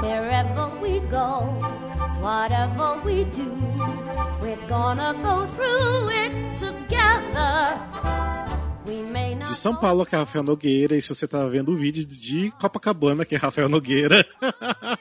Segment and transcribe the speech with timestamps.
[0.00, 1.44] Wherever we go,
[2.20, 3.44] whatever we do,
[4.40, 7.90] we're gonna go through it together.
[9.46, 12.50] De São Paulo, que é Rafael Nogueira, e se você tá vendo o vídeo de
[12.52, 14.24] Copacabana, que é Rafael Nogueira.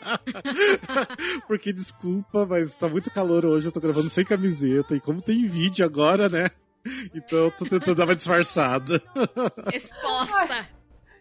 [1.48, 5.48] Porque desculpa, mas tá muito calor hoje, eu tô gravando sem camiseta, e como tem
[5.48, 6.50] vídeo agora, né?
[7.14, 9.02] Então eu tô tentando dar uma disfarçada.
[9.74, 10.79] Exposta!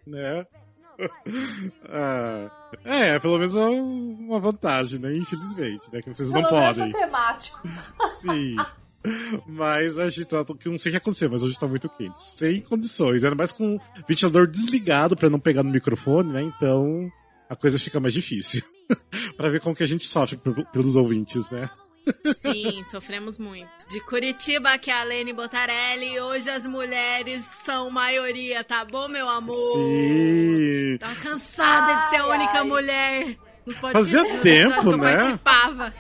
[0.09, 0.47] Né?
[1.91, 2.51] Ah,
[2.85, 5.15] é, pelo menos é uma vantagem, né?
[5.17, 6.03] Infelizmente, né?
[6.03, 6.91] Que vocês não Pelo menos podem.
[6.91, 7.61] é temático.
[8.21, 8.57] Sim.
[9.47, 10.45] Mas a gente tá.
[10.45, 12.21] Que não sei o que aconteceu, mas hoje tá muito quente.
[12.23, 13.23] Sem condições.
[13.25, 16.43] Ainda mais com o ventilador desligado pra não pegar no microfone, né?
[16.43, 17.09] Então
[17.49, 18.63] a coisa fica mais difícil.
[19.37, 21.71] pra ver como que a gente sofre pel- pelos ouvintes, né?
[22.41, 23.69] Sim, sofremos muito.
[23.89, 29.29] De Curitiba, que é a Lene Botarelli, hoje as mulheres são maioria, tá bom, meu
[29.29, 29.55] amor?
[29.57, 30.97] Sim.
[30.99, 32.65] Tava cansada de ser a Ai, única ai.
[32.65, 35.15] mulher nos Fazia podcasts tempo, que eu né?
[35.17, 35.95] participava.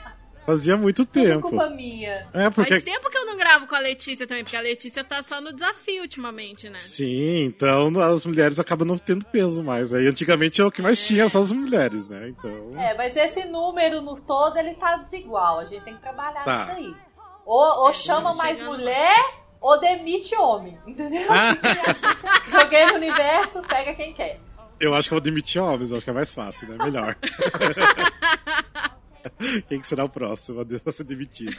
[0.48, 1.50] Fazia muito Tudo tempo.
[1.50, 2.26] culpa minha.
[2.32, 2.70] É, porque.
[2.70, 5.42] Faz tempo que eu não gravo com a Letícia também, porque a Letícia tá só
[5.42, 6.78] no desafio ultimamente, né?
[6.78, 9.92] Sim, então as mulheres acabam não tendo peso mais.
[9.92, 12.28] Aí antigamente é o que mais tinha, só as mulheres, né?
[12.30, 12.80] Então.
[12.80, 15.58] É, mas esse número no todo, ele tá desigual.
[15.58, 16.64] A gente tem que trabalhar Tá.
[16.64, 16.96] nisso aí.
[17.44, 19.16] Ou, ou É, chama mais mulher,
[19.60, 20.78] ou demite homem.
[20.86, 21.28] Entendeu?
[22.50, 24.40] Joguei no universo, pega quem quer.
[24.80, 26.78] Eu acho que eu vou demitir homens, eu acho que é mais fácil, né?
[26.82, 27.16] Melhor.
[29.68, 31.56] Quem que será o próximo a ser demitido?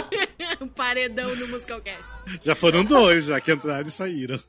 [0.60, 2.04] um paredão no Musicalcast.
[2.42, 4.40] Já foram dois, já que entraram e saíram.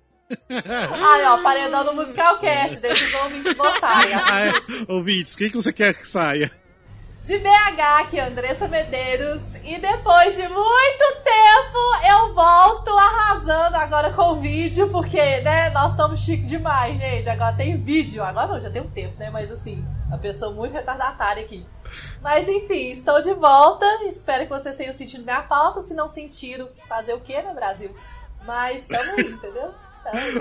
[0.50, 4.14] Ai, ó, paredão no Musical Cast, deixa os homens votarem.
[4.14, 4.52] Ah, é.
[4.88, 6.52] Ouvintes, quem que você quer que saia?
[7.24, 9.42] De BH, que é Andressa Medeiros.
[9.64, 15.92] E depois de muito tempo, eu volto arrasando agora com o vídeo, porque, né, nós
[15.92, 17.30] estamos chique demais, gente.
[17.30, 18.24] Agora tem vídeo.
[18.24, 19.30] Agora não, já tem um tempo, né?
[19.30, 21.64] Mas assim, a pessoa muito retardatária aqui.
[22.24, 23.86] Mas enfim, estou de volta.
[24.06, 25.84] Espero que vocês tenham sentido minha falta.
[25.84, 27.96] Se não sentiram, fazer o quê, né, Brasil?
[28.48, 29.72] Mas estamos aí, entendeu?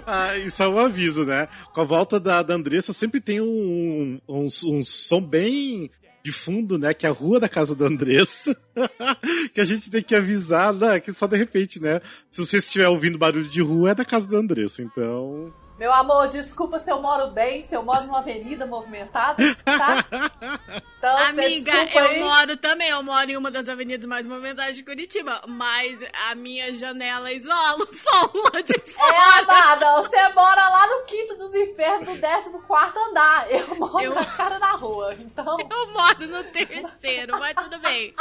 [0.06, 1.47] Ah, isso é um aviso, né?
[1.74, 5.91] Com a volta da, da Andressa sempre tem um, um, um som bem
[6.22, 6.92] de fundo, né?
[6.92, 8.56] Que é a rua da casa da Andressa.
[9.53, 11.00] que a gente tem que avisar, né?
[11.00, 12.00] Que só de repente, né?
[12.31, 14.82] Se você estiver ouvindo barulho de rua, é da casa da Andressa.
[14.82, 15.53] Então.
[15.80, 20.04] Meu amor, desculpa se eu moro bem, se eu moro numa avenida movimentada, tá?
[21.00, 22.20] Então, Amiga, eu aí.
[22.20, 25.98] moro também, eu moro em uma das avenidas mais movimentadas de Curitiba, mas
[26.28, 29.38] a minha janela isola o som lá de É, fora.
[29.38, 33.50] amada, você mora lá no quinto dos infernos, do décimo quarto andar.
[33.50, 35.56] Eu moro Eu- na cara da rua, então...
[35.58, 38.14] Eu moro no terceiro, mas tudo bem.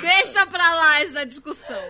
[0.00, 1.84] Deixa pra lá essa discussão.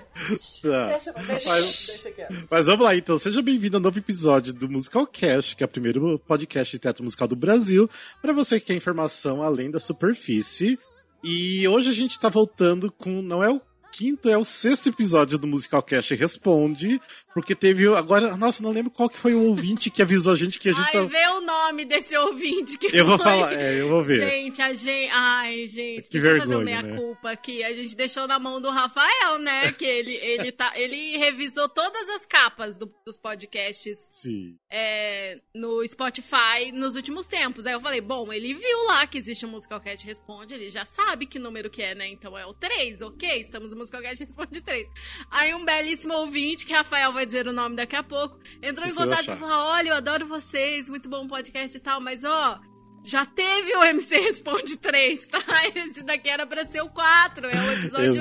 [0.60, 0.86] Tá.
[0.88, 2.46] Deixa, deixa, Mas- deixa aqui.
[2.50, 3.16] Mas vamos lá, então.
[3.16, 7.04] Seja bem-vindo ao novo episódio do Musical Cast, que é o primeiro podcast de teatro
[7.04, 7.88] musical do Brasil,
[8.20, 10.76] para você que quer informação além da superfície.
[11.22, 13.22] E hoje a gente tá voltando com.
[13.22, 13.60] Não é o
[13.96, 17.00] quinto, é o sexto episódio do Musical Cast Responde,
[17.32, 17.86] porque teve.
[17.94, 20.72] Agora, nossa, não lembro qual que foi o ouvinte que avisou a gente que a
[20.72, 21.04] gente Ai, tá.
[21.04, 23.24] vê o nome desse ouvinte que Eu vou foi.
[23.26, 24.28] falar, é, eu vou ver.
[24.28, 25.10] Gente, a gente.
[25.12, 26.96] Ai, gente, Que fazer vergonha, a minha né?
[26.96, 27.62] culpa aqui.
[27.62, 29.70] A gente deixou na mão do Rafael, né?
[29.72, 34.56] Que ele, ele, tá, ele revisou todas as capas do- dos podcasts Sim.
[34.70, 37.64] é, no Spotify nos últimos tempos.
[37.66, 41.26] Aí eu falei, bom, ele viu lá que existe o Musicalcast Responde, ele já sabe
[41.26, 42.08] que número que é, né?
[42.08, 43.40] Então é o 3, ok?
[43.40, 44.88] Estamos no Musicalcast Responde 3.
[45.30, 48.94] Aí um belíssimo ouvinte, que Rafael vai dizer o nome daqui a pouco, entrou em
[48.94, 52.60] contato e falou, olha, eu adoro vocês, muito bom podcast e tal, mas ó...
[53.06, 55.38] Já teve o MC Responde 3, tá?
[55.76, 58.14] Esse daqui era pra ser o 4, é o episódio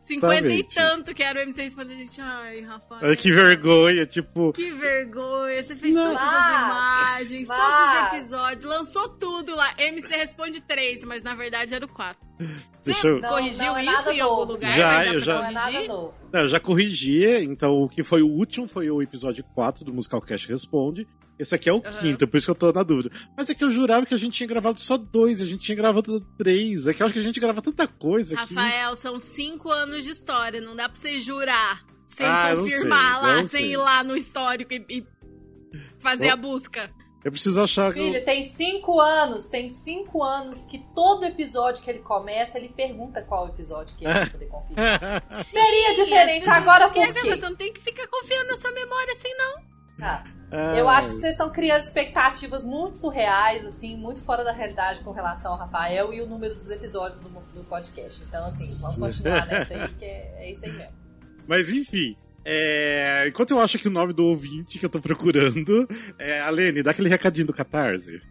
[0.00, 1.92] 50 e tanto que era o MC Responde.
[1.94, 3.16] A gente, ai, Rafael.
[3.16, 4.52] Que vergonha, tipo.
[4.52, 6.04] Que vergonha, você fez Não.
[6.14, 9.72] todas as imagens, todos os episódios, lançou tudo lá.
[9.78, 12.28] MC responde 3, mas na verdade era o 4.
[12.84, 13.20] Deixa eu.
[13.20, 14.76] Não, corrigiu não é isso em algum lugar?
[14.76, 15.88] Já, eu já- Não é nada corrigir?
[15.88, 16.14] novo.
[16.32, 19.92] Não, eu já corrigi, então o que foi o último foi o episódio 4 do
[19.92, 21.08] Musical Cast Responde.
[21.38, 21.98] Esse aqui é o Aham.
[22.00, 23.10] quinto, por isso que eu tô na dúvida.
[23.36, 25.76] Mas é que eu jurava que a gente tinha gravado só dois, a gente tinha
[25.76, 26.86] gravado três.
[26.86, 28.54] É que eu acho que a gente grava tanta coisa aqui.
[28.54, 33.22] Rafael, são 5 anos de história, não dá pra você jurar sem Ah, confirmar sei,
[33.28, 33.72] lá, sem sei.
[33.72, 35.06] ir lá no histórico e, e
[36.00, 36.90] fazer Bom, a busca.
[37.24, 37.98] Eu preciso achar que.
[37.98, 42.68] eu- Filho, tem cinco anos, tem cinco anos que todo episódio que ele começa, ele
[42.70, 44.76] pergunta qual episódio que é pra poder conferir.
[45.44, 47.12] Seria diferente agora por quê?
[47.12, 49.62] você não tem que ficar confiando na sua memória assim, não.
[50.00, 54.52] Ah, Ah, eu acho que vocês estão criando expectativas muito surreais, assim, muito fora da
[54.52, 58.22] realidade com relação ao Rafael e o número dos episódios do, do podcast.
[58.26, 60.92] Então, assim, vamos continuar nessa aí, que é, é isso aí mesmo.
[61.46, 62.16] Mas enfim.
[62.44, 65.86] É, enquanto eu acho que o nome do ouvinte que eu tô procurando
[66.18, 68.22] é Alene, dá aquele recadinho do Catarse.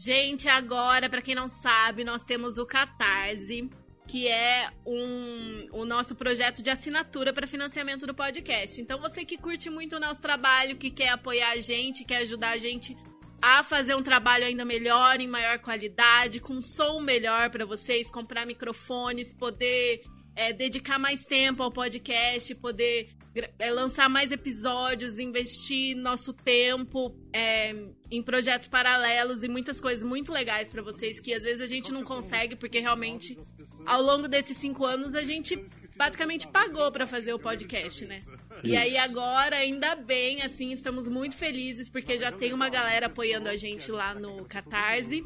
[0.00, 3.68] Gente, agora, pra quem não sabe, nós temos o Catarse,
[4.08, 8.80] que é um, o nosso projeto de assinatura para financiamento do podcast.
[8.80, 12.52] Então, você que curte muito o nosso trabalho, que quer apoiar a gente, quer ajudar
[12.52, 12.96] a gente
[13.40, 18.46] a fazer um trabalho ainda melhor, em maior qualidade, com som melhor para vocês, comprar
[18.46, 20.02] microfones, poder
[20.34, 23.10] é, dedicar mais tempo ao podcast, poder
[23.58, 27.74] é, lançar mais episódios, investir nosso tempo é,
[28.10, 31.92] em projetos paralelos e muitas coisas muito legais para vocês que às vezes a gente
[31.92, 33.38] não consegue porque realmente
[33.86, 35.62] ao longo desses cinco anos a gente
[35.96, 38.22] basicamente pagou para fazer o podcast, né?
[38.64, 43.48] E aí agora, ainda bem, assim, estamos muito felizes porque já tem uma galera apoiando
[43.48, 45.24] a gente lá no Catarse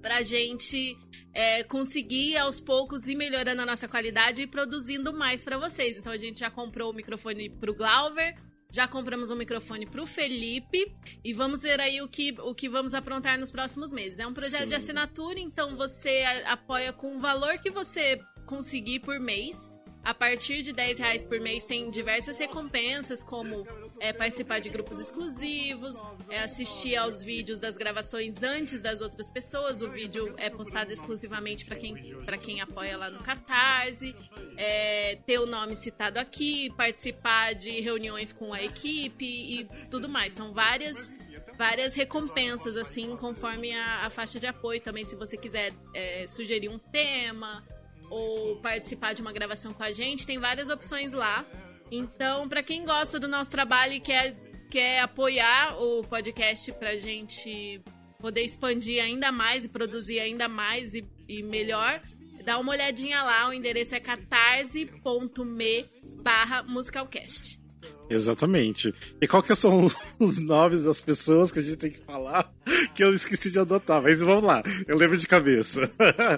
[0.00, 0.96] pra gente
[1.36, 5.98] é, conseguir aos poucos ir melhorando a nossa qualidade e produzindo mais para vocês.
[5.98, 8.34] Então a gente já comprou o microfone pro Glauber,
[8.72, 10.90] já compramos um microfone pro Felipe
[11.22, 14.18] e vamos ver aí o que, o que vamos aprontar nos próximos meses.
[14.18, 14.68] É um projeto Sim.
[14.68, 19.70] de assinatura, então você apoia com o valor que você conseguir por mês.
[20.06, 23.66] A partir de 10 reais por mês tem diversas recompensas, como
[23.98, 26.00] é, participar de grupos exclusivos,
[26.30, 29.82] é, assistir aos vídeos das gravações antes das outras pessoas.
[29.82, 34.14] O vídeo é postado exclusivamente para quem, quem apoia lá no Catarse,
[34.56, 40.34] é, ter o nome citado aqui, participar de reuniões com a equipe e tudo mais.
[40.34, 41.12] São várias
[41.58, 46.68] várias recompensas, assim, conforme a, a, faixa de apoio também, se você quiser é, sugerir
[46.68, 47.64] um tema,
[48.10, 51.44] ou participar de uma gravação com a gente, tem várias opções lá.
[51.90, 54.36] Então, para quem gosta do nosso trabalho e quer,
[54.70, 57.80] quer apoiar o podcast pra gente
[58.18, 62.00] poder expandir ainda mais e produzir ainda mais e, e melhor,
[62.44, 65.84] dá uma olhadinha lá, o endereço é catarse.me
[66.22, 67.60] barra musicalcast.
[68.08, 68.94] Exatamente.
[69.20, 69.86] E qual que são
[70.20, 72.52] os nomes das pessoas que a gente tem que falar
[72.94, 74.02] que eu esqueci de anotar?
[74.02, 75.90] Mas vamos lá, eu lembro de cabeça.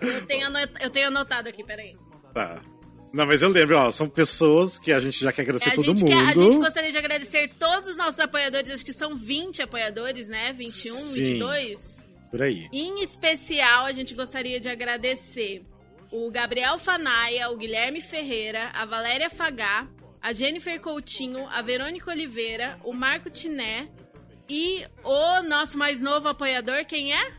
[0.02, 1.94] Eu tenho, anot eu tenho anotado aqui, peraí.
[2.32, 2.58] Tá.
[3.12, 5.86] Não, mas eu lembro, ó, são pessoas que a gente já quer agradecer é, todo
[5.86, 6.06] mundo.
[6.06, 10.28] Quer, a gente gostaria de agradecer todos os nossos apoiadores, acho que são 20 apoiadores,
[10.28, 10.52] né?
[10.52, 12.04] 21, Sim, 22.
[12.30, 12.68] Por aí.
[12.70, 15.64] Em especial, a gente gostaria de agradecer
[16.10, 19.88] o Gabriel Fanaia, o Guilherme Ferreira, a Valéria Fagá,
[20.20, 23.88] a Jennifer Coutinho, a Verônica Oliveira, o Marco Tiné
[24.48, 27.32] e o nosso mais novo apoiador, quem é?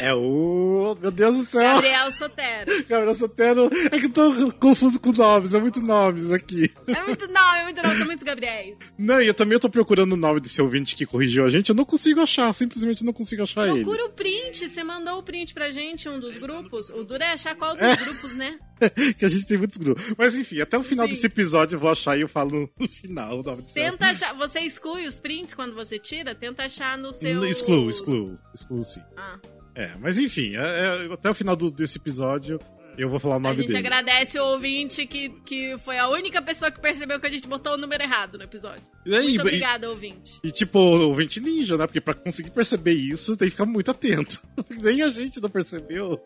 [0.00, 0.96] É o.
[0.98, 1.74] Meu Deus do céu!
[1.74, 2.84] Gabriel Sotero.
[2.88, 3.70] Gabriel Sotero.
[3.92, 6.72] É que eu tô confuso com nomes, é muito nomes aqui.
[6.88, 8.78] É muito nome, é muito nome, são muitos Gabriéis.
[8.96, 11.74] Não, e eu também tô procurando o nome desse ouvinte que corrigiu a gente, eu
[11.74, 13.84] não consigo achar, simplesmente não consigo achar Procura ele.
[13.84, 16.88] Procura o print, você mandou o print pra gente, um dos grupos.
[16.88, 17.96] O duro é achar qual dos é.
[17.96, 18.58] grupos, né?
[19.18, 20.14] que a gente tem muitos grupos.
[20.16, 21.12] Mas enfim, até o final Sim.
[21.12, 24.32] desse episódio eu vou achar e eu falo no final o nome Tenta achar.
[24.34, 26.34] Você exclui os prints quando você tira?
[26.34, 27.44] Tenta achar no seu.
[27.44, 28.38] Excluo, excluo.
[28.54, 29.02] Excluo sim.
[29.14, 29.38] Ah.
[29.74, 32.58] É, mas enfim, é, é, até o final do, desse episódio
[32.98, 33.68] eu vou falar o nome dele.
[33.68, 33.94] A gente dele.
[33.94, 37.74] agradece o ouvinte que, que foi a única pessoa que percebeu que a gente botou
[37.74, 38.82] o número errado no episódio.
[39.06, 40.38] E aí, muito obrigada, ouvinte.
[40.44, 41.86] E tipo, ouvinte ninja, né?
[41.86, 44.42] Porque pra conseguir perceber isso, tem que ficar muito atento.
[44.82, 46.22] Nem a gente não percebeu.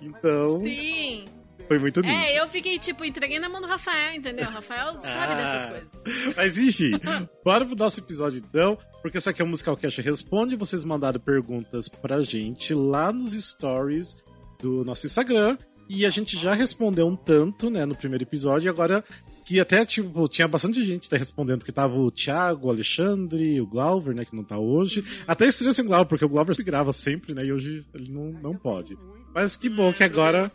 [0.00, 0.62] Então.
[0.62, 1.26] Sim.
[1.66, 2.12] Foi muito lindo.
[2.12, 4.46] É, eu fiquei, tipo, entreguei na mão do Rafael, entendeu?
[4.46, 6.34] O Rafael sabe ah, dessas coisas.
[6.36, 6.92] Mas enfim,
[7.44, 10.56] bora pro nosso episódio então, porque essa aqui é o Musical Cash Responde.
[10.56, 14.16] Vocês mandaram perguntas pra gente lá nos stories
[14.60, 15.58] do nosso Instagram.
[15.88, 19.04] E a gente já respondeu um tanto, né, no primeiro episódio, e agora
[19.44, 23.66] que até, tipo, tinha bastante gente tá respondendo, porque tava o Thiago, o Alexandre, o
[23.66, 25.04] Glauber, né, que não tá hoje.
[25.28, 28.32] Até estranho sem o Glauber, porque o Glauber grava sempre, né, e hoje ele não,
[28.32, 28.98] não pode.
[29.36, 30.50] Mas que bom que agora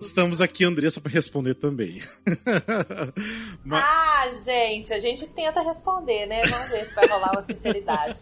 [0.00, 2.00] estamos aqui, Andressa, para responder também.
[3.66, 3.82] Mas...
[3.84, 6.46] Ah, gente, a gente tenta responder, né?
[6.46, 8.20] Vamos ver se vai rolar uma sinceridade.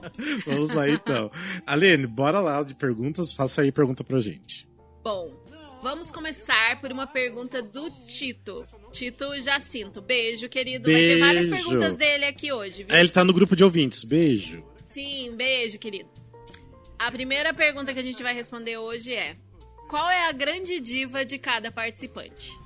[0.44, 1.30] Vamos lá, então.
[1.66, 3.32] Alene, bora lá de perguntas.
[3.32, 4.68] Faça aí pergunta pra gente.
[5.02, 5.34] Bom,
[5.82, 8.64] vamos começar por uma pergunta do Tito.
[8.92, 10.02] Tito Jacinto.
[10.02, 10.90] Beijo, querido.
[10.90, 11.20] Beijo.
[11.20, 12.94] Vai ter várias perguntas dele aqui hoje, viu?
[12.94, 14.04] É, ele tá no grupo de ouvintes.
[14.04, 14.62] Beijo.
[14.84, 16.10] Sim, beijo, querido.
[16.98, 19.36] A primeira pergunta que a gente vai responder hoje é:
[19.88, 22.58] Qual é a grande diva de cada participante?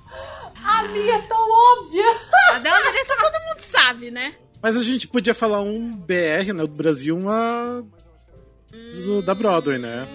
[0.55, 2.05] A minha é tão óbvia!
[2.51, 4.35] A da Andressa todo mundo sabe, né?
[4.61, 6.63] Mas a gente podia falar um BR, né?
[6.63, 7.85] Do Brasil, uma.
[8.73, 9.21] Hum...
[9.23, 10.07] da Broadway, né?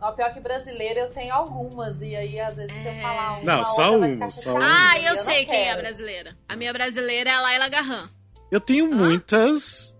[0.00, 2.82] O pior que brasileira eu tenho algumas, e aí às vezes é...
[2.82, 3.56] se eu falar uma.
[3.56, 4.30] Não, só uma.
[4.30, 4.60] Só uma.
[4.62, 6.36] Ah, eu, eu sei quem é a brasileira.
[6.48, 8.08] A minha brasileira é a Laila Garran.
[8.52, 9.95] Eu tenho muitas.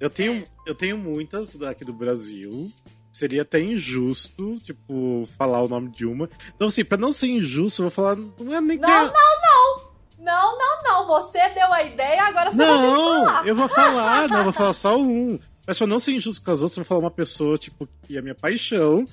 [0.00, 0.44] Eu, tenho, é.
[0.66, 2.72] eu tenho muitas daqui do Brasil
[3.12, 6.28] seria até injusto, tipo, falar o nome de uma.
[6.54, 8.16] Então, assim, pra não ser injusto, eu vou falar.
[8.16, 9.90] Não é nem Não, não, não!
[10.18, 11.06] Não, não, não.
[11.06, 13.46] Você deu a ideia, agora você vai ter que Não, falar.
[13.46, 15.38] eu vou falar, não, eu vou falar só um.
[15.66, 18.16] Mas pra não ser injusto com as outras, eu vou falar uma pessoa, tipo, que
[18.16, 19.06] é minha paixão,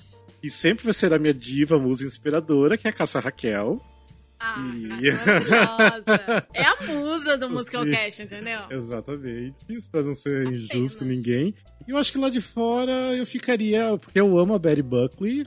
[0.43, 3.81] e sempre vai ser a minha diva, musa inspiradora, que é a Cássia Raquel.
[4.39, 4.55] Ah,
[5.01, 6.47] E- maravilhosa.
[6.53, 7.53] É a musa do Sim.
[7.53, 8.59] Musicalcast, entendeu?
[8.69, 9.55] Exatamente.
[9.69, 11.53] Isso pra não ser injusto com ninguém.
[11.87, 13.97] E eu acho que lá de fora eu ficaria.
[13.97, 15.45] Porque eu amo a Betty Buckley.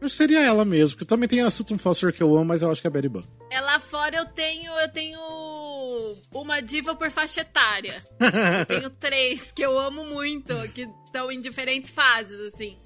[0.00, 0.96] Eu seria ela mesmo.
[0.96, 2.92] Porque também tem a Sutton Foster que eu amo, mas eu acho que é a
[2.92, 3.32] Betty Buckley.
[3.50, 5.20] É lá fora eu tenho, eu tenho
[6.32, 8.02] uma diva por faixa etária.
[8.58, 12.76] Eu tenho três que eu amo muito, que estão em diferentes fases, assim.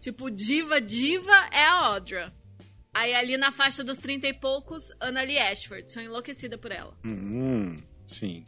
[0.00, 2.32] Tipo, diva, diva é a Audra.
[2.96, 5.92] Aí ali na faixa dos 30 e poucos, Annalie Ashford.
[5.92, 6.96] Sou enlouquecida por ela.
[7.04, 7.76] Hum,
[8.06, 8.42] sim.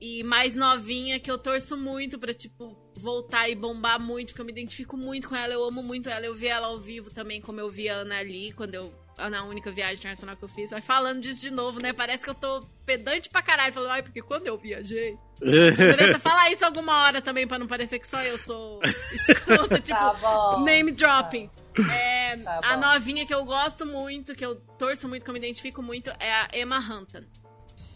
[0.00, 4.46] E mais novinha, que eu torço muito pra, tipo, voltar e bombar muito, porque eu
[4.46, 6.24] me identifico muito com ela, eu amo muito ela.
[6.24, 8.94] Eu vi ela ao vivo também, como eu vi a Ana ali, quando eu.
[9.30, 10.70] Na única viagem internacional que eu fiz.
[10.70, 11.92] Mas falando disso de novo, né?
[11.92, 13.70] Parece que eu tô pedante pra caralho.
[13.74, 15.14] Falando, ai, porque quando eu viajei.
[15.38, 18.80] Beleza, falar isso alguma hora também, pra não parecer que só eu sou
[19.28, 20.64] escrota, tipo, Tá bom.
[20.64, 21.50] name dropping.
[21.90, 25.38] É, Tá a novinha que eu gosto muito, que eu torço muito, que eu me
[25.38, 27.24] identifico muito, é a Emma Hunton.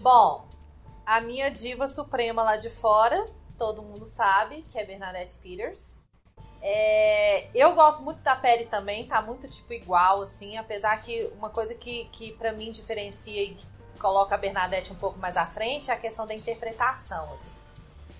[0.01, 0.49] Bom,
[1.07, 3.25] a minha diva suprema lá de fora,
[3.59, 5.97] todo mundo sabe, que é Bernadette Peters.
[6.61, 11.51] É, eu gosto muito da Perry também, tá muito tipo igual, assim, apesar que uma
[11.51, 13.67] coisa que, que para mim diferencia e que
[13.99, 17.51] coloca a Bernadette um pouco mais à frente é a questão da interpretação, assim.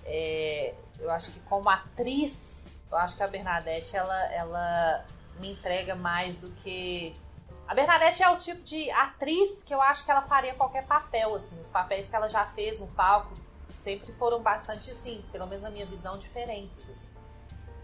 [0.05, 5.05] É, eu acho que como atriz, eu acho que a Bernadette, ela, ela
[5.39, 7.15] me entrega mais do que
[7.67, 11.35] a Bernadette é o tipo de atriz que eu acho que ela faria qualquer papel,
[11.35, 11.59] assim.
[11.59, 13.33] Os papéis que ela já fez no palco
[13.71, 17.07] sempre foram bastante, assim, pelo menos na minha visão, diferentes, assim.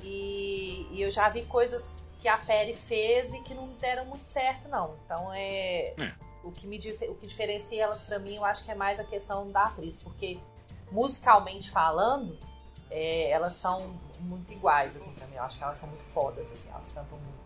[0.02, 4.26] E, e eu já vi coisas que a Perry fez e que não deram muito
[4.26, 4.96] certo, não.
[5.06, 5.94] Então é.
[5.98, 6.14] É.
[6.44, 9.04] O, que me, o que diferencia elas pra mim, eu acho que é mais a
[9.04, 10.40] questão da atriz, porque
[10.92, 12.36] musicalmente falando,
[12.90, 15.36] é, elas são muito iguais, assim, pra mim.
[15.36, 17.41] Eu acho que elas são muito fodas, assim, elas cantam muito.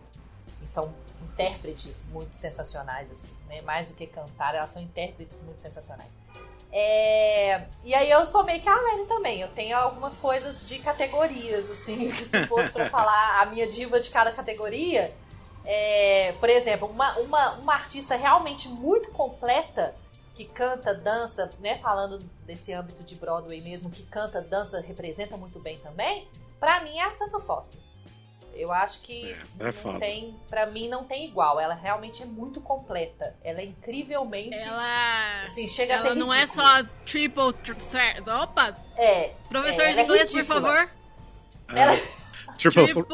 [0.66, 0.92] São
[1.32, 3.60] intérpretes muito sensacionais, assim, né?
[3.62, 6.16] Mais do que cantar, elas são intérpretes muito sensacionais.
[6.72, 9.40] É, E aí eu sou meio que a Lene também.
[9.40, 13.98] Eu tenho algumas coisas de categorias, assim, que se fosse pra falar a minha diva
[14.00, 15.14] de cada categoria.
[15.64, 19.94] é, Por exemplo, uma, uma, uma artista realmente muito completa
[20.34, 21.76] que canta, dança, né?
[21.78, 26.28] Falando desse âmbito de Broadway mesmo, que canta, dança, representa muito bem também.
[26.60, 27.80] Pra mim é a Santa Foster.
[28.58, 31.60] Eu acho que É, é tem, para mim não tem igual.
[31.60, 33.34] Ela realmente é muito completa.
[33.44, 35.44] Ela é incrivelmente, Ela.
[35.46, 36.78] assim, chega a Ela ser não é ridícula.
[36.82, 38.20] só triple tr- threat.
[38.28, 38.74] Opa!
[38.96, 39.32] É.
[39.48, 40.60] Professor é, de é inglês, por ridícula.
[40.60, 40.90] favor.
[41.74, 41.92] Ela...
[42.58, 43.04] Triple, Triple,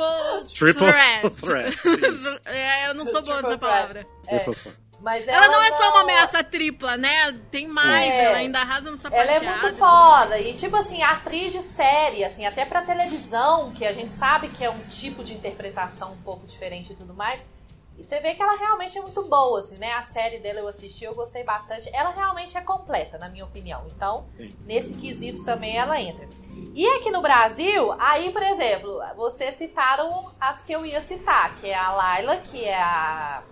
[0.54, 1.30] triple threat.
[1.40, 2.40] threat.
[2.46, 4.06] é, eu não sou boa nessa palavra.
[4.28, 4.76] É, Triple threat.
[5.02, 7.32] Mas Ela, ela, não é só uma ameaça tripla, né?
[7.50, 8.24] Tem mais, É.
[8.24, 9.44] ela ainda arrasa no sapateado.
[9.44, 10.38] Ela é muito foda.
[10.38, 14.64] E, tipo assim, atriz de série, assim, até pra televisão, que a gente sabe que
[14.64, 17.40] é um tipo de interpretação um pouco diferente e tudo mais.
[17.98, 19.92] E você vê que ela realmente é muito boa, assim, né?
[19.92, 21.90] A série dela eu assisti, eu gostei bastante.
[21.92, 23.84] Ela realmente é completa, na minha opinião.
[23.94, 24.26] Então,
[24.64, 26.26] nesse quesito também ela entra.
[26.74, 31.68] E aqui no Brasil, aí, por exemplo, vocês citaram as que eu ia citar, que
[31.68, 33.42] é a Laila, que é a.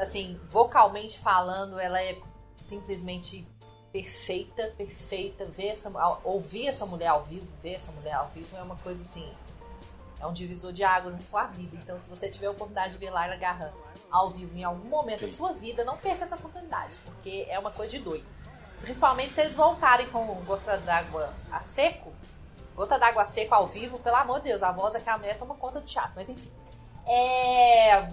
[0.00, 2.18] Assim, vocalmente falando, ela é
[2.56, 3.46] simplesmente
[3.92, 5.44] perfeita, perfeita.
[5.44, 5.90] Ver essa,
[6.24, 9.30] ouvir essa mulher ao vivo, ver essa mulher ao vivo é uma coisa assim.
[10.18, 11.76] É um divisor de águas na sua vida.
[11.76, 13.72] Então, se você tiver a oportunidade de ver Laila Garran
[14.10, 15.36] ao vivo em algum momento da Sim.
[15.36, 18.26] sua vida, não perca essa oportunidade, porque é uma coisa de doido.
[18.80, 22.10] Principalmente se eles voltarem com Gota d'Água a Seco.
[22.74, 25.54] Gota d'Água a Seco ao vivo, pelo amor de Deus, a voz daquela mulher toma
[25.54, 26.50] conta do teatro, mas enfim.
[27.06, 28.08] É.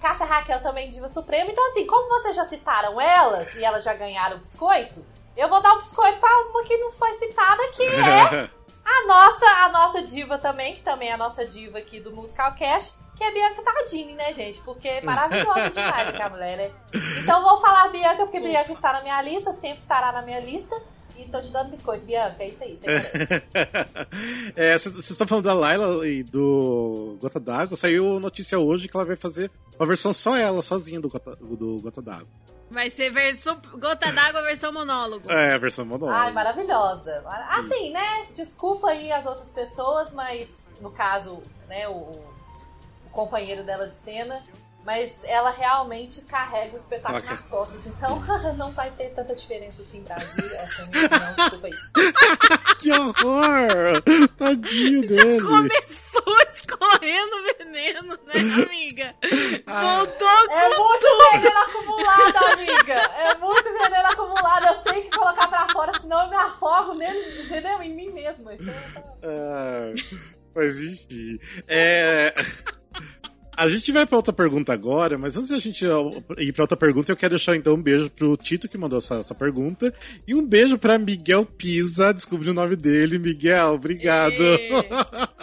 [0.00, 1.50] Cássia Raquel também diva suprema.
[1.50, 5.04] Então, assim, como vocês já citaram elas e elas já ganharam o biscoito,
[5.36, 8.50] eu vou dar o biscoito pra uma que não foi citada, que é
[8.84, 12.54] a nossa, a nossa diva também, que também é a nossa diva aqui do Musical
[12.54, 14.60] Cash, que é Bianca Tardini, né, gente?
[14.60, 16.72] Porque é maravilhosa demais aquela mulher, né?
[17.20, 20.74] Então vou falar Bianca, porque Bianca está na minha lista, sempre estará na minha lista.
[21.18, 22.78] E tô te dando biscoito, Bianca, é isso aí.
[24.54, 27.76] É, Vocês estão falando da Laila e do Gota d'Água.
[27.76, 31.80] Saiu notícia hoje que ela vai fazer uma versão só ela, sozinha do Gota, do
[31.82, 32.28] Gota d'Água.
[32.70, 35.30] Vai ser versão, gota d'água versão monólogo.
[35.30, 36.18] É, a versão monóloga.
[36.18, 37.24] Ai, maravilhosa.
[37.48, 38.26] Assim, né?
[38.34, 44.44] Desculpa aí as outras pessoas, mas no caso, né, o, o companheiro dela de cena,
[44.88, 47.30] mas ela realmente carrega o espetáculo okay.
[47.32, 47.84] nas costas.
[47.84, 48.22] Então
[48.56, 50.46] não vai ter tanta diferença assim, Brasil.
[50.54, 52.76] Essa é a minha opinião, desculpa aí.
[52.78, 54.02] Que horror!
[54.38, 55.42] Tadinho Já dele.
[55.42, 59.14] começou escorrendo veneno, né, amiga?
[59.66, 59.80] Ah.
[59.82, 62.94] Voltou é com muito veneno acumulado, amiga.
[62.94, 64.66] É muito veneno acumulado.
[64.68, 67.82] Eu tenho que colocar pra fora, senão eu me afogo nele, entendeu?
[67.82, 68.50] Em mim mesmo.
[68.50, 68.74] Então,
[69.22, 69.92] ah,
[70.54, 71.38] mas enfim.
[71.66, 72.32] É.
[73.58, 75.84] A gente vai para outra pergunta agora, mas antes da gente
[76.38, 79.16] ir para outra pergunta, eu quero deixar então um beijo pro Tito que mandou essa,
[79.16, 79.92] essa pergunta
[80.28, 83.18] e um beijo para Miguel Pisa, descobri o nome dele.
[83.18, 84.44] Miguel, obrigado.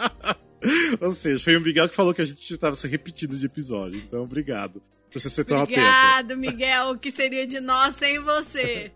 [0.98, 3.98] Ou seja, foi o Miguel que falou que a gente estava se repetindo de episódio,
[3.98, 6.40] então obrigado por você ser tão Obrigado, atento.
[6.40, 8.92] Miguel, o que seria de nós sem você?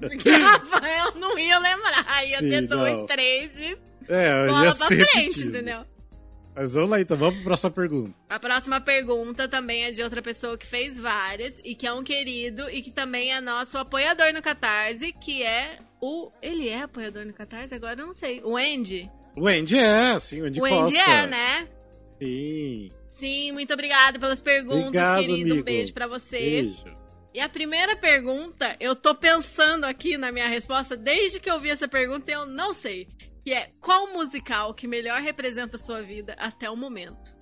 [0.00, 3.06] Porque Rafael não ia lembrar, ia Sim, ter dois, não.
[3.06, 3.76] três e
[4.08, 5.84] é, bola pra frente, entendeu?
[6.54, 8.14] Mas vamos lá então, vamos pra próxima pergunta.
[8.28, 12.04] A próxima pergunta também é de outra pessoa que fez várias e que é um
[12.04, 16.30] querido e que também é nosso apoiador no Catarse, que é o.
[16.42, 17.74] Ele é apoiador no Catarse?
[17.74, 18.42] Agora eu não sei.
[18.44, 19.10] O Andy?
[19.34, 21.10] O Andy é, sim, o Andy O Andy Costa.
[21.10, 21.68] é, né?
[22.20, 22.92] Sim.
[23.08, 25.40] Sim, muito obrigada pelas perguntas, Obrigado, querido.
[25.52, 25.60] Amigo.
[25.60, 26.38] Um beijo pra você.
[26.38, 27.02] Beijo.
[27.34, 31.70] E a primeira pergunta, eu tô pensando aqui na minha resposta, desde que eu vi
[31.70, 33.08] essa pergunta, eu não sei
[33.44, 37.36] que é qual musical que melhor representa a sua vida até o momento?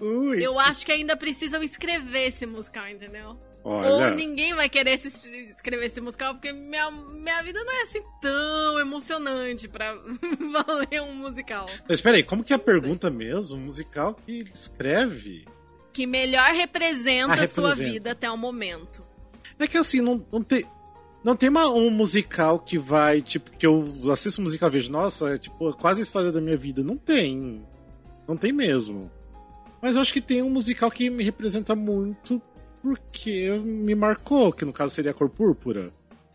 [0.00, 0.44] Ui.
[0.44, 3.38] Eu acho que ainda precisam escrever esse musical, entendeu?
[3.64, 4.08] Olha.
[4.08, 8.78] Ou ninguém vai querer escrever esse musical, porque minha, minha vida não é assim tão
[8.80, 9.94] emocionante pra
[10.66, 11.66] valer um musical.
[11.88, 13.56] Mas peraí, como que é a pergunta mesmo?
[13.56, 15.46] Um musical que descreve?
[15.92, 19.04] Que melhor representa ah, a sua vida até o momento.
[19.58, 20.64] É que assim, não, não tem.
[21.22, 25.34] Não tem uma, um musical que vai, tipo, que eu assisto musical e vejo, nossa,
[25.34, 26.82] é tipo quase a história da minha vida.
[26.82, 27.62] Não tem.
[28.26, 29.10] Não tem mesmo.
[29.82, 32.40] Mas eu acho que tem um musical que me representa muito
[32.82, 35.92] porque me marcou, que no caso seria a Cor Púrpura.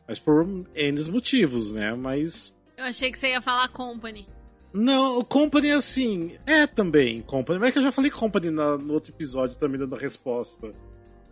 [0.08, 1.94] Mas por N motivos, né?
[1.94, 2.56] Mas.
[2.78, 4.28] Eu achei que você ia falar Company.
[4.74, 7.60] Não, o Company, assim, é também Company.
[7.60, 10.74] Mas é que eu já falei Company na, no outro episódio também dando a resposta.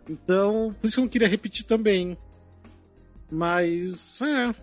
[0.08, 2.16] Então, por isso eu não queria repetir também.
[3.32, 4.54] Mas, é.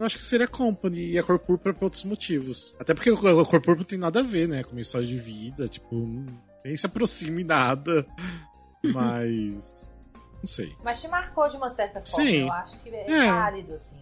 [0.00, 2.74] Eu acho que seria Company e a Cor Púrpura por outros motivos.
[2.80, 4.64] Até porque a Cor Púrpura não tem nada a ver, né?
[4.64, 5.68] Com a história de vida.
[5.68, 5.94] Tipo,
[6.64, 8.06] nem se aproxima em nada.
[8.82, 9.90] Mas.
[10.40, 10.74] Não sei.
[10.82, 12.26] Mas te marcou de uma certa forma.
[12.30, 12.46] Sim.
[12.46, 13.30] Eu acho que é, é.
[13.30, 14.00] válido, assim.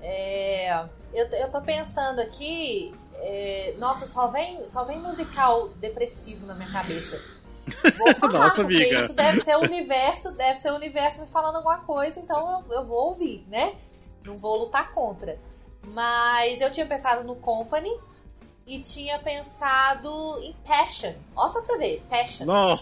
[0.00, 2.94] É, eu, eu tô pensando aqui.
[3.16, 7.20] É, nossa, só vem, só vem musical depressivo na minha cabeça.
[7.98, 9.00] Vou falar, Nossa, porque amiga.
[9.00, 12.76] isso deve ser o universo, deve ser o universo me falando alguma coisa, então eu,
[12.76, 13.74] eu vou ouvir, né?
[14.24, 15.38] Não vou lutar contra.
[15.84, 17.92] Mas eu tinha pensado no Company
[18.66, 21.12] e tinha pensado em Passion.
[21.36, 22.46] Olha só pra você ver, Passion.
[22.46, 22.78] Não.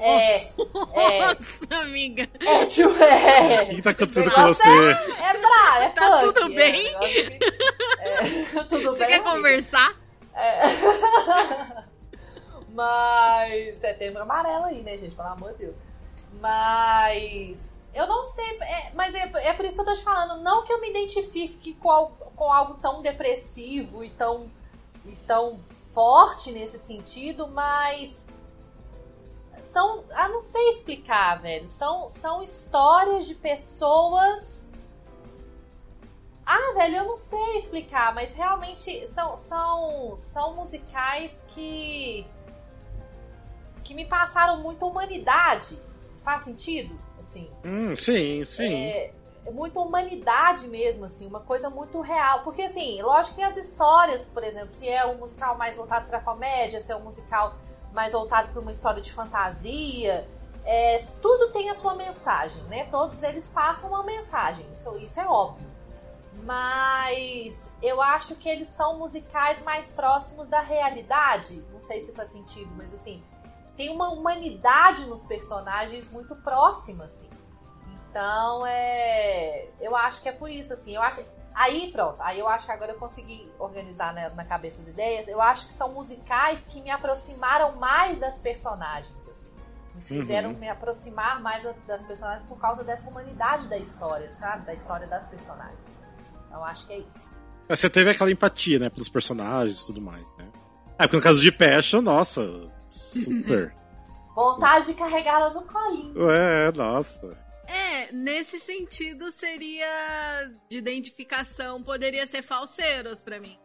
[0.00, 0.34] É, é,
[1.34, 2.28] Nossa, amiga.
[2.40, 3.62] É, tipo, é.
[3.62, 4.68] O que tá acontecendo com você?
[4.68, 6.86] É, é bravo, é Tá punk, tudo é, bem?
[6.88, 7.38] é,
[8.68, 9.08] tudo Você bem.
[9.08, 9.30] quer amiga?
[9.30, 9.94] conversar?
[10.34, 10.62] É.
[12.78, 13.78] Mas.
[13.80, 15.16] Setembro amarelo aí, né, gente?
[15.16, 15.76] Pelo amor de Deus.
[16.40, 17.58] Mas.
[17.92, 18.56] Eu não sei.
[18.60, 20.40] é- mas é, é por isso que eu tô te falando.
[20.40, 24.48] Não que eu me identifique com, com algo tão depressivo e tão,
[25.04, 25.58] e tão
[25.92, 28.28] forte nesse sentido, mas.
[29.54, 30.04] São.
[30.12, 31.66] Ah, não sei explicar, velho.
[31.66, 34.68] São, são histórias de pessoas.
[36.46, 42.24] Ah, velho, eu não sei explicar, mas realmente são, são, são musicais que.
[43.88, 45.78] Que me passaram muita humanidade.
[46.22, 46.94] Faz sentido?
[47.18, 47.50] Assim.
[47.64, 48.84] Hum, sim, sim.
[48.84, 49.14] É,
[49.46, 52.42] é muita humanidade mesmo, assim, uma coisa muito real.
[52.42, 56.20] Porque, assim, lógico que as histórias, por exemplo, se é um musical mais voltado pra
[56.20, 57.56] comédia, se é um musical
[57.94, 60.28] mais voltado para uma história de fantasia,
[60.66, 62.86] é, tudo tem a sua mensagem, né?
[62.90, 65.66] Todos eles passam uma mensagem, isso, isso é óbvio.
[66.42, 71.64] Mas eu acho que eles são musicais mais próximos da realidade.
[71.72, 73.22] Não sei se faz sentido, mas assim,
[73.78, 77.30] tem uma humanidade nos personagens muito próxima, assim.
[78.10, 79.68] Então, é.
[79.80, 80.94] Eu acho que é por isso, assim.
[80.94, 81.24] Eu acho.
[81.54, 82.16] Aí, pronto.
[82.20, 85.28] Aí eu acho que agora eu consegui organizar na, na cabeça as ideias.
[85.28, 89.48] Eu acho que são musicais que me aproximaram mais das personagens, assim.
[89.94, 90.56] Me fizeram Uhum.
[90.58, 94.64] me aproximar mais das personagens por causa dessa humanidade da história, sabe?
[94.66, 95.86] Da história das personagens.
[96.46, 97.30] Então, eu acho que é isso.
[97.68, 100.46] Você teve aquela empatia, né, pelos personagens e tudo mais, né?
[100.98, 102.42] É, porque no caso de Passion, nossa,
[102.90, 103.74] super.
[104.34, 106.30] Vontade de carregá-la no colinho.
[106.30, 107.36] é, nossa.
[107.66, 109.86] É, nesse sentido seria
[110.70, 113.58] de identificação, poderia ser falseiros pra mim.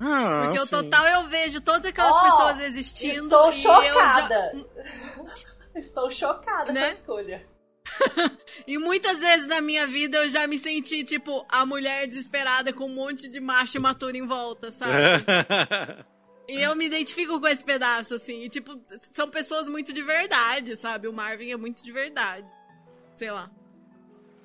[0.00, 0.70] Ah, Porque o sim.
[0.70, 4.52] total eu vejo todas aquelas Ó, pessoas existindo Estou e chocada.
[4.54, 4.70] eu
[5.80, 6.80] Estou chocada Né?
[6.80, 7.38] com a escolha.
[7.38, 8.30] já...
[8.66, 12.84] E muitas vezes na minha vida eu já me senti tipo a mulher desesperada com
[12.86, 14.92] um monte de macho imaturo em volta, sabe?
[16.46, 18.78] E eu me identifico com esse pedaço assim, e, tipo,
[19.14, 21.08] são pessoas muito de verdade, sabe?
[21.08, 22.46] O Marvin é muito de verdade.
[23.16, 23.50] Sei lá.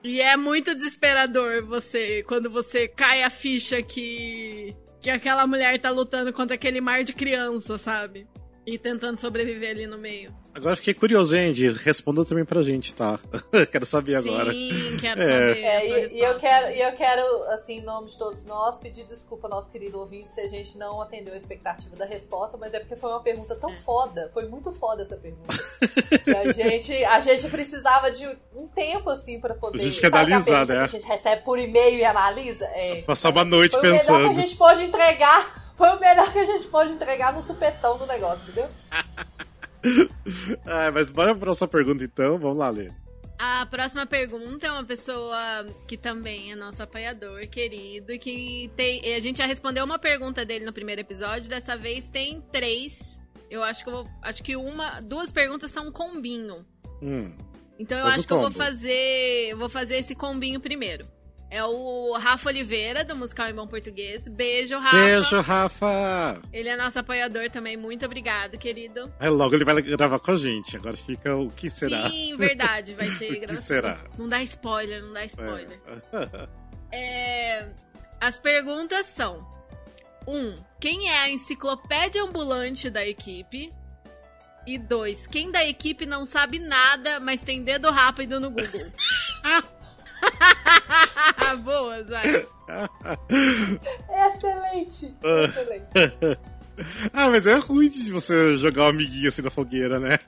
[0.04, 5.90] E é muito desesperador você, quando você cai a ficha que, que aquela mulher tá
[5.90, 8.26] lutando contra aquele mar de criança, sabe?
[8.66, 10.34] E tentando sobreviver ali no meio.
[10.60, 11.70] Agora fiquei curioso, hein, Andy?
[11.70, 13.18] Responda também pra gente, tá?
[13.72, 14.52] quero saber agora.
[14.52, 15.26] Sim, quero É.
[15.26, 15.66] saber.
[15.66, 18.78] a É, e, e eu quero, e eu quero, assim, em nome de todos nós,
[18.78, 22.58] pedir desculpa ao nosso querido ouvinte se a gente não atendeu a expectativa da resposta,
[22.58, 25.48] mas é porque foi uma pergunta tão foda, foi muito foda essa pergunta.
[26.46, 29.80] a gente, a gente precisava de um tempo, assim, pra poder...
[29.80, 30.80] A gente quer analisar, né?
[30.80, 32.66] A gente recebe por e-mail e analisa?
[32.66, 33.02] É.
[33.04, 34.24] Passar uma noite Foi o melhor pensando.
[34.34, 37.98] que a gente pôde entregar, foi o melhor que a gente pôde entregar no supetão
[37.98, 38.68] do negócio, entendeu?
[40.66, 42.38] Ah, mas bora pra próxima pergunta então.
[42.38, 42.92] Vamos lá, Lê.
[43.38, 49.16] A próxima pergunta é uma pessoa que também é nosso apoiador, querido, e que tem.
[49.16, 53.18] A gente já respondeu uma pergunta dele no primeiro episódio, dessa vez tem três.
[53.50, 54.08] Eu acho que eu vou.
[54.22, 55.00] Acho que uma.
[55.00, 56.66] Duas perguntas são um combinho.
[57.02, 57.32] Hum.
[57.80, 58.58] Então eu acho que eu vou combo.
[58.58, 59.48] fazer.
[59.52, 61.08] eu Vou fazer esse combinho primeiro.
[61.52, 64.28] É o Rafa Oliveira, do Musical em Bom Português.
[64.28, 64.96] Beijo, Rafa.
[64.98, 66.42] Beijo, Rafa!
[66.54, 67.76] Ele é nosso apoiador também.
[67.76, 69.12] Muito obrigado, querido.
[69.20, 70.78] É, logo ele vai gravar com a gente.
[70.78, 72.08] Agora fica o que será.
[72.08, 72.94] Sim, verdade.
[72.94, 73.62] Vai ter O que gravação.
[73.64, 74.00] será?
[74.18, 75.80] Não dá spoiler, não dá spoiler.
[76.14, 76.60] É.
[76.92, 77.68] É,
[78.20, 79.48] as perguntas são:
[80.28, 80.36] 1.
[80.36, 83.72] Um, quem é a enciclopédia ambulante da equipe?
[84.66, 85.28] E 2.
[85.28, 88.92] Quem da equipe não sabe nada, mas tem dedo rápido no Google?
[91.64, 92.48] Boas, vai.
[94.28, 95.16] Excelente!
[95.48, 96.40] Excelente.
[97.14, 100.20] ah, mas é ruim de você jogar o amiguinho assim na fogueira, né?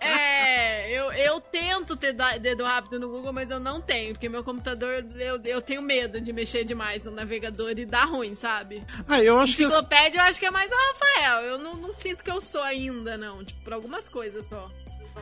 [0.00, 4.44] É, eu, eu tento ter dedo rápido no Google, mas eu não tenho, porque meu
[4.44, 8.82] computador, eu, eu tenho medo de mexer demais no navegador e dar ruim, sabe?
[9.08, 9.64] Ah, eu acho que.
[9.64, 11.42] Enciclopédia eu acho que é mais o Rafael.
[11.42, 13.44] Eu não, não sinto que eu sou ainda, não.
[13.44, 14.70] Tipo, por algumas coisas só.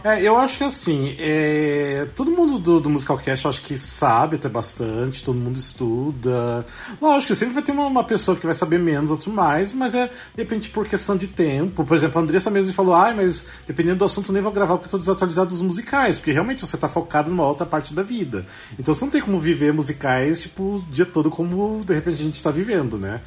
[0.03, 4.49] É, eu acho que assim, é, todo mundo do, do Musicalcast acho que sabe até
[4.51, 6.67] bastante, todo mundo estuda.
[7.01, 10.09] Lógico, sempre vai ter uma, uma pessoa que vai saber menos, outro mais, mas é,
[10.09, 11.85] de repente, por questão de tempo.
[11.85, 14.75] Por exemplo, a Andressa mesmo falou, ai, mas dependendo do assunto, eu nem vou gravar
[14.75, 18.03] porque eu tô desatualizado dos musicais, porque realmente você tá focado numa outra parte da
[18.03, 18.45] vida.
[18.79, 22.25] Então você não tem como viver musicais, tipo, o dia todo como de repente a
[22.25, 23.23] gente tá vivendo, né?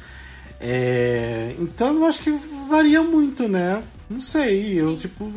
[0.60, 2.30] É, então eu acho que
[2.68, 3.82] varia muito, né?
[4.08, 5.32] Não sei, eu tipo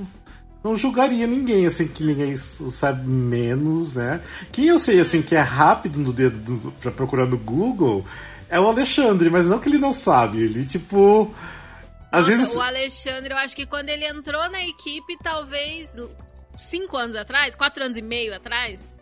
[0.64, 4.22] não julgaria ninguém, assim, que ninguém sabe menos, né?
[4.52, 8.06] Quem eu sei, assim, que é rápido no dedo do, pra procurar no Google
[8.48, 10.42] é o Alexandre, mas não que ele não sabe.
[10.42, 11.34] Ele, tipo.
[12.12, 12.56] Às Nossa, vezes.
[12.56, 15.96] o Alexandre, eu acho que quando ele entrou na equipe, talvez
[16.58, 19.00] cinco anos atrás, quatro anos e meio atrás,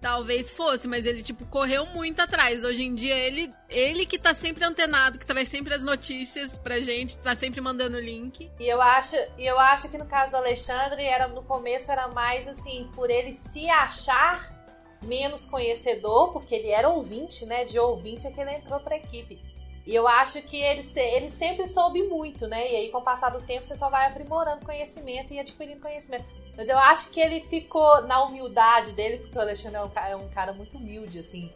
[0.00, 2.62] talvez fosse, mas ele, tipo, correu muito atrás.
[2.64, 6.80] Hoje em dia, ele, ele que tá sempre antenado, que traz sempre as notícias pra
[6.80, 8.50] gente, tá sempre mandando link.
[8.58, 12.08] E eu acho, e eu acho que no caso do Alexandre, era, no começo era
[12.08, 14.56] mais assim, por ele se achar
[15.02, 17.64] menos conhecedor, porque ele era ouvinte, né?
[17.64, 19.40] De ouvinte é que ele entrou pra equipe.
[19.86, 22.70] E eu acho que ele, ele sempre soube muito, né?
[22.70, 26.26] E aí, com o passar do tempo, você só vai aprimorando conhecimento e adquirindo conhecimento.
[26.58, 30.16] Mas eu acho que ele ficou na humildade dele, porque o Alexandre é um, é
[30.16, 31.52] um cara muito humilde, assim.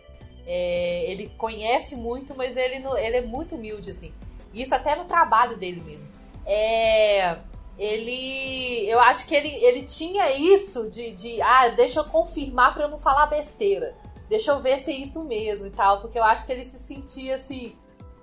[0.47, 4.15] É, ele conhece muito, mas ele, ele é muito humilde, assim.
[4.55, 6.09] Isso até no trabalho dele mesmo.
[6.47, 7.37] É,
[7.77, 8.88] ele.
[8.88, 11.43] Eu acho que ele, ele tinha isso de, de.
[11.43, 13.97] Ah, deixa eu confirmar pra eu não falar besteira.
[14.29, 16.01] Deixa eu ver se é isso mesmo e tal.
[16.01, 17.75] Porque eu acho que ele se sentia assim.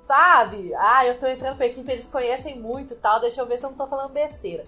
[0.08, 0.74] Sabe?
[0.76, 3.20] Ah, eu tô entrando pra equipe, eles conhecem muito e tal.
[3.20, 4.64] Deixa eu ver se eu não tô falando besteira.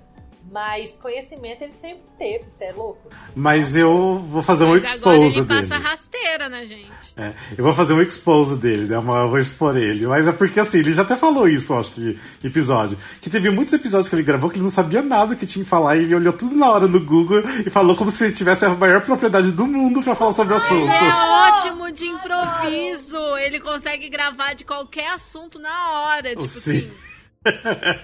[0.52, 3.10] Mas conhecimento ele sempre teve, você é louco?
[3.34, 5.62] Mas eu vou fazer um Mas expose ele dele.
[5.62, 6.92] passa rasteira na gente.
[7.16, 8.98] É, eu vou fazer um expose dele, né?
[8.98, 10.06] Uma, eu vou expor ele.
[10.06, 12.98] Mas é porque assim, ele já até falou isso, eu acho que episódio.
[13.22, 15.70] Que teve muitos episódios que ele gravou que ele não sabia nada que tinha que
[15.70, 18.66] falar e ele olhou tudo na hora no Google e falou como se ele tivesse
[18.66, 20.74] a maior propriedade do mundo pra falar sobre o assunto.
[20.74, 21.14] Ele é
[21.48, 23.38] ótimo de improviso.
[23.38, 26.36] Ele consegue gravar de qualquer assunto na hora.
[26.36, 26.78] Tipo Sim.
[26.78, 26.92] assim.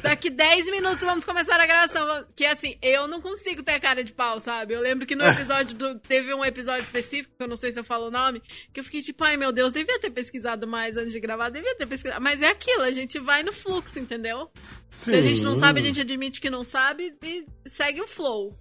[0.02, 2.26] Daqui 10 minutos vamos começar a gravação.
[2.36, 4.74] Que assim, eu não consigo ter cara de pau, sabe?
[4.74, 6.00] Eu lembro que no episódio do.
[6.00, 8.42] Teve um episódio específico, que eu não sei se eu falo o nome,
[8.74, 11.76] que eu fiquei tipo, ai meu Deus, devia ter pesquisado mais antes de gravar, devia
[11.76, 12.22] ter pesquisado.
[12.22, 14.50] Mas é aquilo, a gente vai no fluxo, entendeu?
[14.90, 15.62] Se a gente não Sim.
[15.62, 18.58] sabe, a gente admite que não sabe e segue o flow.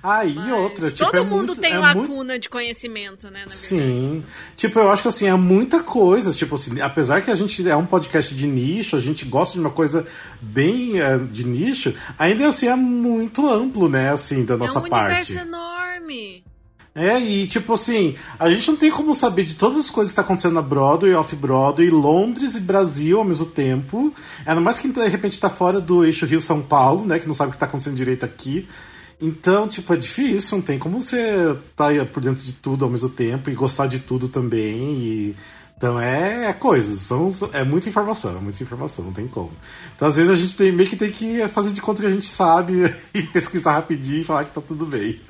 [0.00, 3.30] Ah, e Mas outra, tipo, Todo é mundo muito, tem é lacuna muito- de conhecimento,
[3.30, 3.44] né?
[3.50, 4.22] Sim.
[4.54, 6.32] Tipo, eu acho que assim, é muita coisa.
[6.32, 9.60] Tipo assim, apesar que a gente é um podcast de nicho, a gente gosta de
[9.60, 10.06] uma coisa
[10.40, 14.88] bem eh, de nicho, ainda assim é muito amplo, né, assim, da nossa é um
[14.88, 15.32] parte.
[15.32, 16.44] universo enorme.
[16.94, 20.16] É, e tipo assim, a gente não tem como saber de todas as coisas que
[20.16, 24.12] tá acontecendo na Broadway, off-Broadway, Londres e Brasil ao mesmo tempo.
[24.44, 27.50] Ainda mais que de repente tá fora do eixo Rio-São Paulo, né, que não sabe
[27.50, 28.66] o que tá acontecendo direito aqui.
[29.20, 32.90] Então, tipo, é difícil, não tem como você estar tá por dentro de tudo ao
[32.90, 34.78] mesmo tempo e gostar de tudo também.
[35.00, 35.36] E...
[35.76, 39.52] Então é, é coisas, são, é muita informação, é muita informação, não tem como.
[39.94, 42.10] Então às vezes a gente tem, meio que tem que fazer de conta que a
[42.10, 45.20] gente sabe e pesquisar rapidinho e falar que tá tudo bem.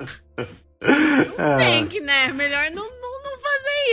[1.37, 2.29] Não tem que, né?
[2.29, 2.98] Melhor não,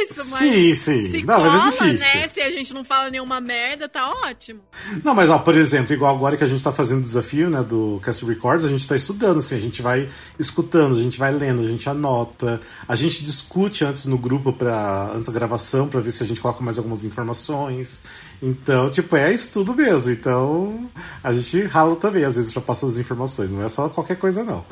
[0.02, 0.40] isso, mas.
[0.40, 1.10] Sim, sim.
[1.10, 2.20] Se não, cola, mas é difícil.
[2.20, 2.28] né?
[2.28, 4.60] Se a gente não fala nenhuma merda, tá ótimo.
[5.04, 7.62] Não, mas ó, por exemplo, igual agora que a gente tá fazendo o desafio, né,
[7.62, 11.32] do Cast Records, a gente tá estudando, assim, a gente vai escutando, a gente vai
[11.32, 16.00] lendo, a gente anota, a gente discute antes no grupo para antes da gravação para
[16.00, 18.00] ver se a gente coloca mais algumas informações.
[18.42, 20.10] Então, tipo, é estudo mesmo.
[20.10, 20.90] Então,
[21.22, 23.50] a gente rala também, às vezes, pra passar as informações.
[23.50, 24.64] Não é só qualquer coisa, não.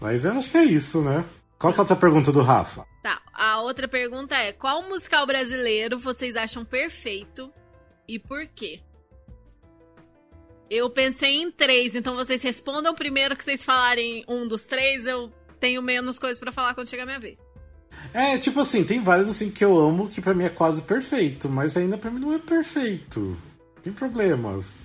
[0.00, 1.24] Mas eu acho que é isso, né?
[1.58, 2.84] Qual que é a outra pergunta do Rafa?
[3.06, 7.52] Tá, a outra pergunta é: qual musical brasileiro vocês acham perfeito
[8.08, 8.80] e por quê?
[10.68, 15.32] Eu pensei em três, então vocês respondam primeiro que vocês falarem um dos três, eu
[15.60, 17.38] tenho menos coisas para falar quando chegar a minha vez.
[18.12, 21.48] É, tipo assim, tem vários assim que eu amo que para mim é quase perfeito,
[21.48, 23.38] mas ainda para mim não é perfeito.
[23.84, 24.82] Tem problemas.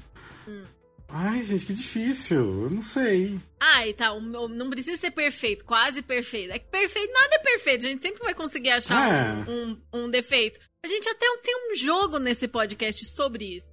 [1.14, 2.64] Ai, gente, que difícil.
[2.64, 3.40] Eu não sei.
[3.86, 4.18] E tá.
[4.20, 6.54] Não precisa ser perfeito, quase perfeito.
[6.54, 7.86] É que perfeito, nada é perfeito.
[7.86, 9.50] A gente sempre vai conseguir achar é.
[9.50, 10.60] um, um, um, defeito.
[10.84, 13.72] A gente até tem um jogo nesse podcast sobre isso.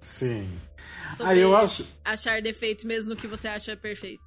[0.00, 0.48] Sim.
[1.16, 1.86] Sobre ah, eu acho.
[2.04, 4.22] Achar defeitos mesmo no que você acha perfeito.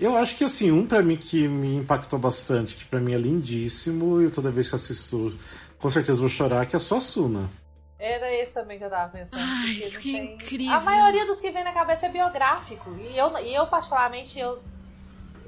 [0.00, 3.18] Eu acho que assim, um para mim que me impactou bastante, que para mim é
[3.18, 5.36] lindíssimo, e toda vez que assisto,
[5.76, 7.50] com certeza vou chorar, que é só a Suna.
[7.98, 9.42] Era esse também que eu tava pensando.
[9.42, 10.34] Ai, que tem...
[10.34, 10.72] incrível.
[10.72, 12.94] A maioria dos que vem na cabeça é biográfico.
[12.94, 14.62] E eu, e eu particularmente, eu.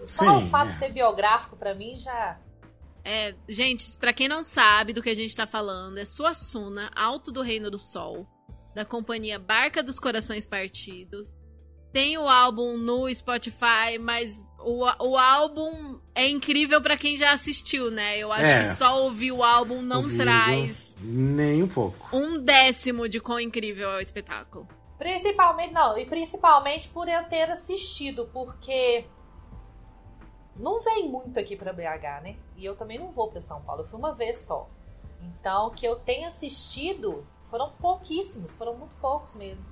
[0.05, 0.73] Só Sim, o fato é.
[0.73, 2.39] de ser biográfico, para mim, já.
[3.05, 7.31] É, gente, para quem não sabe do que a gente tá falando, é Suassuna, Alto
[7.31, 8.27] do Reino do Sol,
[8.75, 11.37] da companhia Barca dos Corações Partidos.
[11.93, 17.91] Tem o álbum no Spotify, mas o, o álbum é incrível para quem já assistiu,
[17.91, 18.19] né?
[18.19, 18.69] Eu acho é.
[18.69, 20.97] que só ouvir o álbum não Ouvido, traz.
[21.01, 22.15] Nem um pouco.
[22.15, 24.69] Um décimo de quão incrível é o espetáculo.
[24.99, 29.07] Principalmente, não, e principalmente por eu ter assistido, porque
[30.57, 32.37] não vem muito aqui para BH, né?
[32.57, 34.69] E eu também não vou para São Paulo, eu fui uma vez só.
[35.23, 39.67] Então, que eu tenho assistido foram pouquíssimos, foram muito poucos mesmo.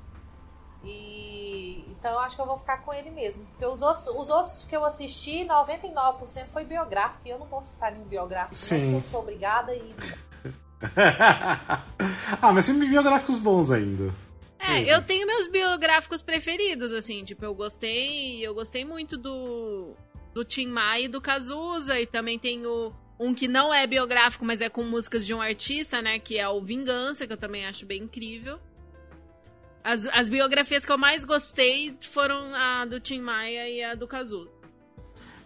[0.84, 3.44] E então eu acho que eu vou ficar com ele mesmo.
[3.46, 7.26] Porque os outros, os outros que eu assisti, 99% foi biográfico.
[7.26, 8.92] E eu não vou citar nenhum biográfico, Sim.
[8.92, 9.94] Né, eu sou obrigada e.
[12.40, 14.14] ah, mas sempre biográficos bons ainda.
[14.60, 18.44] É, eu tenho meus biográficos preferidos, assim, tipo, eu gostei.
[18.44, 19.94] Eu gostei muito do.
[20.32, 21.98] Do Tim Maia e do Cazuza.
[21.98, 26.00] E também tenho um que não é biográfico, mas é com músicas de um artista,
[26.00, 26.20] né?
[26.20, 28.60] Que é o Vingança, que eu também acho bem incrível.
[29.82, 34.06] As, as biografias que eu mais gostei foram a do Tim Maia e a do
[34.06, 34.50] Cazuza.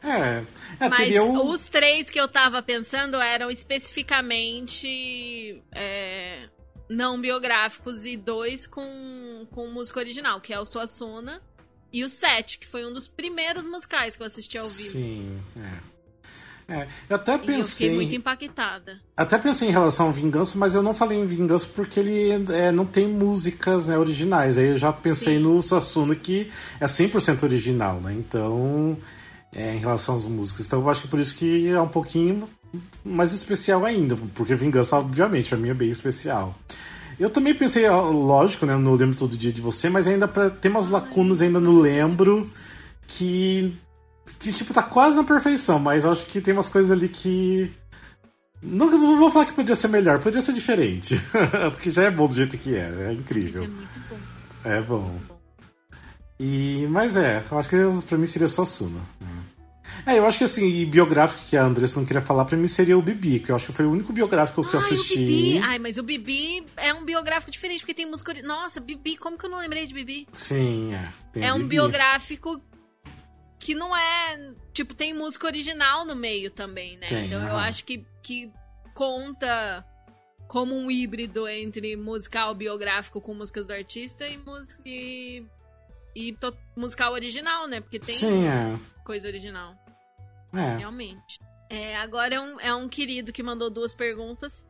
[0.02, 0.44] É,
[0.84, 1.46] é Mas um...
[1.46, 6.48] os três que eu tava pensando eram especificamente é,
[6.88, 11.40] não biográficos e dois com, com música original, que é o Suassuna
[11.92, 14.92] e o Sete, que foi um dos primeiros musicais que eu assisti ao vivo.
[14.92, 15.91] Sim, é.
[16.68, 17.58] É, eu até pensei.
[17.58, 19.00] eu fiquei muito impactada.
[19.16, 22.70] Até pensei em relação ao Vingança, mas eu não falei em Vingança porque ele é,
[22.70, 24.56] não tem músicas né, originais.
[24.56, 25.42] Aí eu já pensei Sim.
[25.42, 28.14] no Sassuno que é 100% original, né?
[28.14, 28.96] Então,
[29.54, 30.66] é, em relação às músicas.
[30.66, 32.48] Então eu acho que por isso que é um pouquinho
[33.04, 36.58] mais especial ainda, porque Vingança, obviamente, pra mim é bem especial.
[37.18, 40.68] Eu também pensei, lógico, né, no Lembro Todo Dia de Você, mas ainda para ter
[40.68, 42.50] umas lacunas ainda no Lembro
[43.06, 43.76] que
[44.38, 47.72] que, tipo, tá quase na perfeição, mas eu acho que tem umas coisas ali que.
[48.62, 51.20] Não, não vou falar que poderia ser melhor, poderia ser diferente.
[51.72, 53.64] Porque já é bom do jeito que é, é incrível.
[53.64, 54.18] É muito bom.
[54.64, 55.20] É bom.
[56.38, 57.76] E, mas é, eu acho que
[58.08, 59.00] pra mim seria só Suna.
[60.06, 62.66] É, eu acho que assim, e biográfico que a Andressa não queria falar, pra mim
[62.66, 65.14] seria o Bibi, que eu acho que foi o único biográfico que Ai, eu assisti.
[65.14, 65.60] O Bibi.
[65.62, 68.34] Ai, mas o Bibi é um biográfico diferente, porque tem música.
[68.42, 70.26] Nossa, Bibi, como que eu não lembrei de Bibi?
[70.32, 71.46] Sim, é.
[71.46, 71.68] é um Bibi.
[71.68, 72.60] biográfico
[73.62, 74.54] que não é.
[74.74, 77.06] Tipo, tem música original no meio também, né?
[77.06, 78.50] Tem, então eu acho que, que
[78.92, 79.86] conta
[80.48, 84.82] como um híbrido entre musical biográfico com músicas do artista e música.
[84.84, 85.46] E,
[86.12, 87.80] e to, musical original, né?
[87.80, 88.76] Porque tem Sim, é.
[89.04, 89.76] coisa original.
[90.52, 90.78] É.
[90.78, 91.38] Realmente.
[91.70, 94.66] É, agora é um, é um querido que mandou duas perguntas.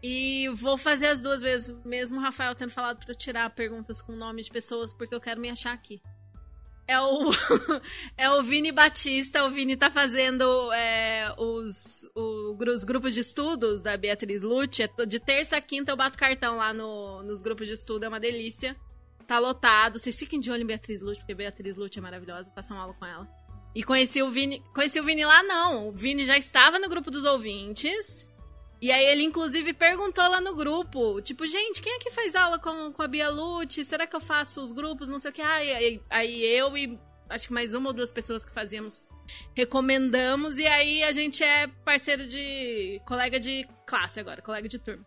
[0.00, 4.12] E vou fazer as duas vezes, mesmo o Rafael tendo falado para tirar perguntas com
[4.12, 6.00] nomes de pessoas, porque eu quero me achar aqui
[6.88, 7.30] é o,
[8.16, 9.44] é o Vini Batista.
[9.44, 14.82] O Vini tá fazendo é, os, o, os grupos de estudos da Beatriz Lute.
[14.82, 18.08] É de terça a quinta eu bato cartão lá no, nos grupos de estudo, é
[18.08, 18.76] uma delícia.
[19.26, 19.98] Tá lotado.
[19.98, 22.50] Vocês fiquem de olho em Beatriz Lute, porque Beatriz Lute é maravilhosa.
[22.54, 23.28] Façam aula com ela.
[23.74, 24.62] E conheci o Vini.
[24.72, 25.88] Conheci o Vini lá, não.
[25.88, 28.30] O Vini já estava no grupo dos ouvintes.
[28.80, 32.58] E aí ele, inclusive, perguntou lá no grupo, tipo, gente, quem é que faz aula
[32.58, 33.84] com, com a Bia Lute?
[33.84, 35.08] Será que eu faço os grupos?
[35.08, 35.40] Não sei o que.
[35.40, 39.08] Ah, aí, aí eu e acho que mais uma ou duas pessoas que fazíamos
[39.54, 40.58] recomendamos.
[40.58, 43.00] E aí a gente é parceiro de.
[43.06, 45.04] colega de classe agora, colega de turma.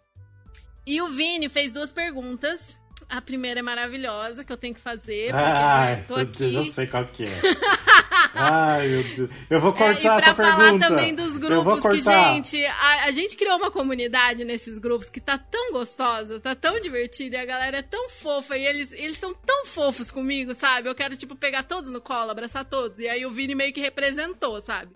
[0.85, 2.77] E o Vini fez duas perguntas.
[3.07, 5.31] A primeira é maravilhosa, que eu tenho que fazer.
[5.31, 6.53] Porque Ai, eu tô aqui.
[6.53, 7.27] Eu sei qual que é.
[8.35, 9.29] Ai, meu Deus.
[9.49, 10.87] Eu vou É, cortar e pra essa falar pergunta.
[10.87, 15.37] também dos grupos que, gente, a, a gente criou uma comunidade nesses grupos que tá
[15.37, 19.33] tão gostosa, tá tão divertida, e a galera é tão fofa, e eles, eles são
[19.33, 20.87] tão fofos comigo, sabe?
[20.89, 22.99] Eu quero, tipo, pegar todos no colo, abraçar todos.
[22.99, 24.91] E aí o Vini meio que representou, sabe?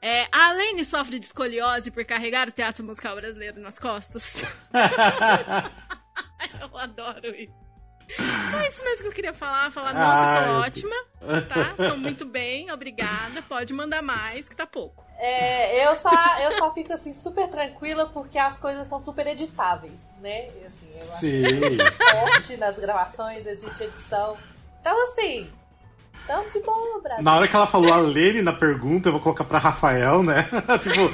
[0.00, 4.44] É, a Alene sofre de escoliose por carregar o teatro musical brasileiro nas costas.
[6.60, 7.63] Eu adoro isso.
[8.50, 9.70] Só isso mesmo que eu queria falar.
[9.70, 10.96] Falar, não, que eu Ai, tô eu- ótima,
[11.48, 11.88] tá?
[11.90, 13.42] Tô muito bem, obrigada.
[13.48, 15.02] Pode mandar mais, que tá pouco.
[15.18, 20.00] É, eu, só, eu só fico assim super tranquila porque as coisas são super editáveis,
[20.20, 20.48] né?
[20.66, 21.42] Assim, eu acho Sim.
[22.20, 24.36] corte nas gravações, existe edição.
[24.80, 25.50] Então, assim,
[26.26, 27.22] tamo de boa, Brasil.
[27.24, 30.48] Na hora que ela falou a Lene na pergunta, eu vou colocar pra Rafael, né?
[30.82, 31.08] tipo,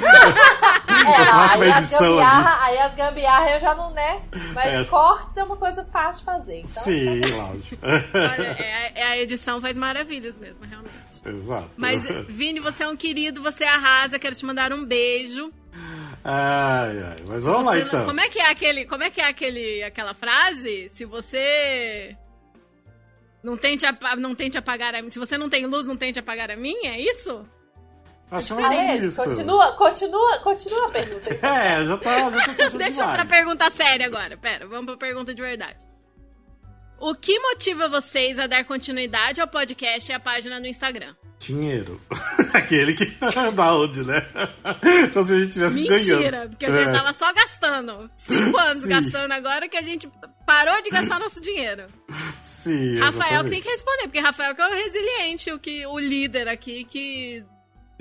[1.01, 4.23] É, faço aí, as edição gambiarra, aí as gambiarra eu já não, né?
[4.55, 4.85] Mas É.
[4.85, 6.61] cortes é uma coisa fácil de fazer.
[6.61, 7.79] Então, sim, lógico.
[7.83, 10.95] Olha, é, é a edição faz maravilhas mesmo, realmente.
[11.25, 11.71] Exato.
[11.77, 15.53] Mas, Vini, você é um querido, você arrasa, quero te mandar um beijo.
[16.23, 17.17] Ai, ai.
[17.29, 18.05] Mas vamos lá Você então.
[18.05, 20.89] Como é que é aquele, como é que é aquele, aquela frase?
[20.91, 22.17] Se você
[23.43, 23.87] não tente,
[24.19, 26.93] não tente apagar a mim, se você não tem luz, não tente apagar a minha,
[26.93, 27.47] é isso?
[28.31, 29.23] Acho menos isso.
[29.23, 31.35] continua, continua, continua a pergunta.
[31.35, 31.51] então.
[31.57, 33.13] É, já tá, já tá Deixa demais.
[33.17, 34.37] pra pergunta séria agora.
[34.37, 35.89] Pera, vamos pra pergunta de verdade.
[37.01, 41.15] O que motiva vocês a dar continuidade ao podcast e à página no Instagram?
[41.39, 41.99] Dinheiro.
[42.53, 43.07] Aquele que
[43.57, 44.21] da onde, né?
[45.13, 45.91] Como se a gente tivesse ganhando.
[46.19, 46.93] Mentira, porque a gente É.
[46.93, 48.11] tava só gastando.
[48.15, 48.89] Cinco anos Sim.
[48.91, 50.11] gastando agora que a gente
[50.47, 51.85] parou de gastar nosso dinheiro.
[52.45, 53.51] Sim, Rafael que exatamente.
[53.53, 57.43] tem que responder, porque Rafael que é o resiliente, o, que, o líder aqui que.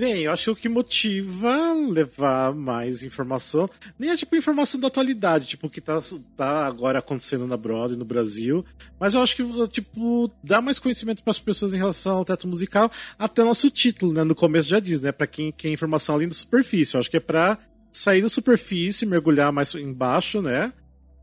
[0.00, 4.86] Bem, eu acho que o que motiva levar mais informação, nem é tipo informação da
[4.86, 6.00] atualidade, tipo o que tá,
[6.34, 8.64] tá agora acontecendo na Broadway no Brasil,
[8.98, 12.48] mas eu acho que tipo dá mais conhecimento para as pessoas em relação ao teto
[12.48, 16.28] musical, até nosso título, né, no começo já diz, né, para quem quer informação além
[16.28, 16.94] da superfície.
[16.94, 17.58] Eu acho que é para
[17.92, 20.72] sair da superfície, mergulhar mais embaixo, né?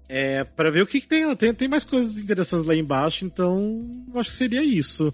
[0.07, 1.51] É, para ver o que, que tem, tem.
[1.51, 5.11] Tem mais coisas interessantes lá embaixo, então eu acho que seria isso.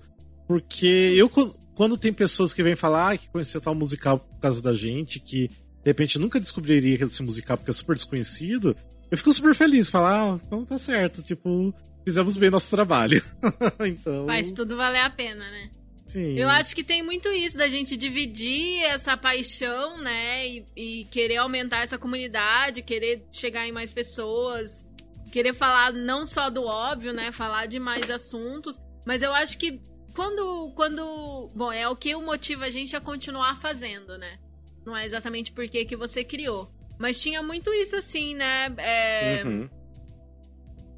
[0.48, 1.30] Porque eu,
[1.76, 5.20] quando tem pessoas que vêm falar ah, que conheceu tal musical por causa da gente,
[5.20, 8.76] que de repente nunca descobriria esse musical porque é super desconhecido,
[9.12, 9.90] eu fico super feliz.
[9.90, 13.24] Falar, ah, então tá certo, tipo, fizemos bem nosso trabalho.
[13.86, 14.26] então.
[14.26, 15.70] Faz tudo valer a pena, né?
[16.08, 16.38] Sim.
[16.38, 20.48] Eu acho que tem muito isso da gente dividir essa paixão, né?
[20.48, 24.86] E, e querer aumentar essa comunidade, querer chegar em mais pessoas,
[25.32, 27.32] querer falar não só do óbvio, né?
[27.32, 28.80] Falar de mais assuntos.
[29.06, 29.82] Mas eu acho que
[30.14, 30.72] quando.
[30.76, 34.40] quando bom, é o que motiva a gente a continuar fazendo, né?
[34.86, 36.72] Não é exatamente porque que você criou.
[37.00, 38.74] Mas tinha muito isso assim, né?
[38.78, 39.70] É, Uhum.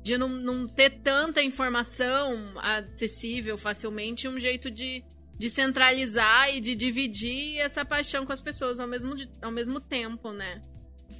[0.03, 5.03] de não, não ter tanta informação acessível facilmente, um jeito de,
[5.37, 10.31] de centralizar e de dividir essa paixão com as pessoas ao mesmo, ao mesmo tempo,
[10.31, 10.61] né?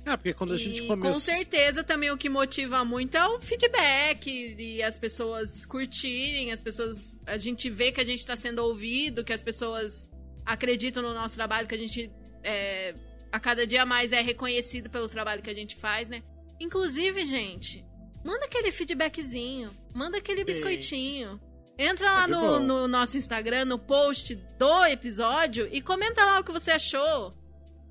[0.05, 1.19] É, porque quando a gente com começou.
[1.19, 7.19] certeza também o que motiva muito é o feedback e as pessoas curtirem, as pessoas.
[7.25, 10.07] A gente vê que a gente está sendo ouvido, que as pessoas
[10.45, 12.11] acreditam no nosso trabalho, que a gente
[12.43, 12.93] é,
[13.31, 16.21] a cada dia mais é reconhecido pelo trabalho que a gente faz, né?
[16.59, 17.83] Inclusive, gente,
[18.23, 21.41] manda aquele feedbackzinho, manda aquele biscoitinho.
[21.77, 26.43] Entra lá de no, no nosso Instagram, no post do episódio e comenta lá o
[26.43, 27.33] que você achou.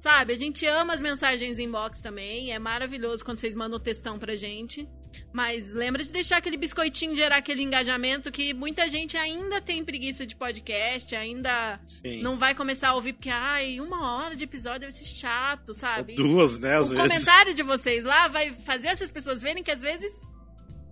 [0.05, 2.53] Sabe, a gente ama as mensagens inbox também.
[2.53, 4.87] É maravilhoso quando vocês mandam textão pra gente.
[5.33, 10.27] Mas lembra de deixar aquele biscoitinho gerar aquele engajamento que muita gente ainda tem preguiça
[10.27, 12.21] de podcast, ainda Sim.
[12.21, 16.17] não vai começar a ouvir porque, ai, uma hora de episódio deve ser chato, sabe?
[16.17, 16.77] Duas, né?
[16.77, 17.03] Às o vezes.
[17.03, 20.29] comentário de vocês lá vai fazer essas pessoas verem que às vezes.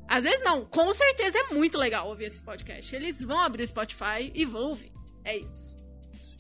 [0.08, 2.90] Às vezes não, com certeza é muito legal ouvir esses podcasts.
[2.94, 4.90] Eles vão abrir o Spotify e vão ouvir.
[5.22, 5.76] É isso.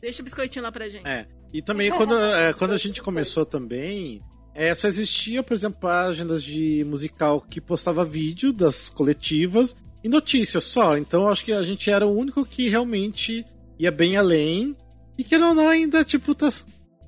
[0.00, 1.06] Deixa o biscoitinho lá pra gente.
[1.06, 1.28] É.
[1.52, 4.22] E também quando, é, quando a gente começou também,
[4.54, 10.64] é, só existia, por exemplo, páginas de musical que postava vídeo das coletivas e notícias
[10.64, 10.96] só.
[10.96, 13.44] Então acho que a gente era o único que realmente
[13.78, 14.76] ia bem além.
[15.18, 16.50] E que não ainda, tipo, tá,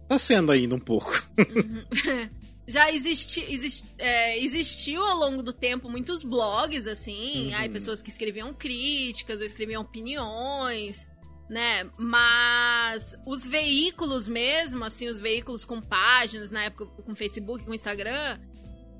[0.08, 1.10] tá sendo ainda um pouco.
[2.66, 7.54] Já existi, exist- é, existiu ao longo do tempo muitos blogs, assim, Uhum.
[7.56, 11.06] ai, pessoas que escreviam críticas ou escreviam opiniões.
[11.48, 11.88] Né?
[11.98, 18.38] Mas os veículos mesmo, assim, os veículos com páginas, na época com Facebook, com Instagram,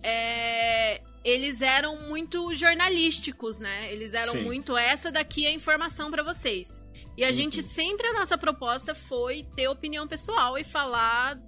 [0.03, 3.91] é, eles eram muito jornalísticos, né?
[3.93, 4.43] Eles eram Sim.
[4.43, 6.85] muito essa daqui é a informação pra vocês.
[7.17, 11.39] E a gente sempre a nossa proposta foi ter opinião pessoal e falar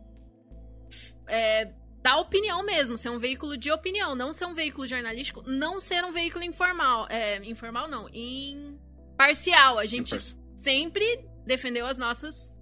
[1.26, 1.70] é,
[2.02, 6.04] da opinião mesmo, ser um veículo de opinião, não ser um veículo jornalístico, não ser
[6.04, 9.78] um veículo informal, é, informal não, imparcial.
[9.78, 10.16] A gente
[10.56, 11.04] sempre
[11.44, 12.52] defendeu as nossas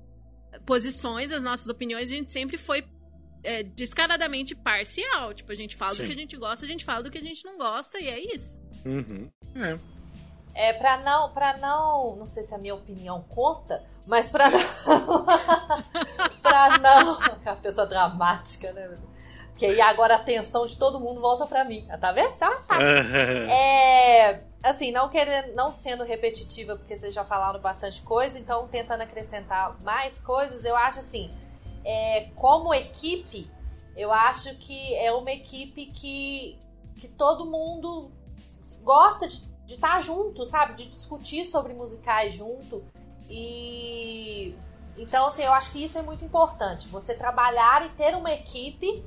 [0.66, 2.84] posições, as nossas opiniões, a gente sempre foi
[3.42, 5.32] é, descaradamente parcial.
[5.32, 6.02] Tipo, a gente fala Sim.
[6.02, 8.08] do que a gente gosta, a gente fala do que a gente não gosta, e
[8.08, 8.58] é isso.
[8.84, 9.30] Uhum.
[9.56, 9.78] É.
[10.54, 14.60] É, pra não, pra não, não sei se a minha opinião conta, mas pra não,
[16.40, 18.96] pra não, a pessoa dramática, né?
[19.48, 22.34] Porque aí agora a atenção de todo mundo volta pra mim, tá vendo?
[22.34, 23.04] Isso é uma tática.
[23.50, 29.02] É, assim, não querendo, não sendo repetitiva, porque vocês já falaram bastante coisa, então tentando
[29.02, 31.30] acrescentar mais coisas, eu acho assim,
[31.84, 33.50] é, como equipe,
[33.96, 36.58] eu acho que é uma equipe que,
[36.96, 38.10] que todo mundo
[38.82, 40.74] gosta de estar junto, sabe?
[40.74, 42.82] De discutir sobre musicais junto.
[43.28, 44.54] E
[44.96, 46.88] então, assim, eu acho que isso é muito importante.
[46.88, 49.04] Você trabalhar e ter uma equipe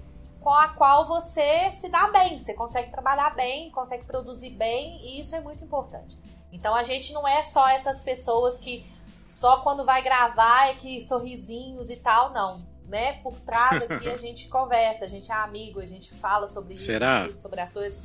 [0.47, 2.39] com a qual você se dá bem.
[2.39, 6.17] Você consegue trabalhar bem, consegue produzir bem, e isso é muito importante.
[6.53, 8.89] Então a gente não é só essas pessoas que
[9.27, 12.65] só quando vai gravar é que sorrisinhos e tal, não.
[12.87, 13.19] Né?
[13.21, 16.85] Por trás aqui a gente conversa, a gente é amigo, a gente fala sobre isso,
[16.85, 17.27] Será?
[17.37, 18.01] sobre as coisas.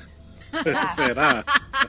[0.94, 1.44] Será?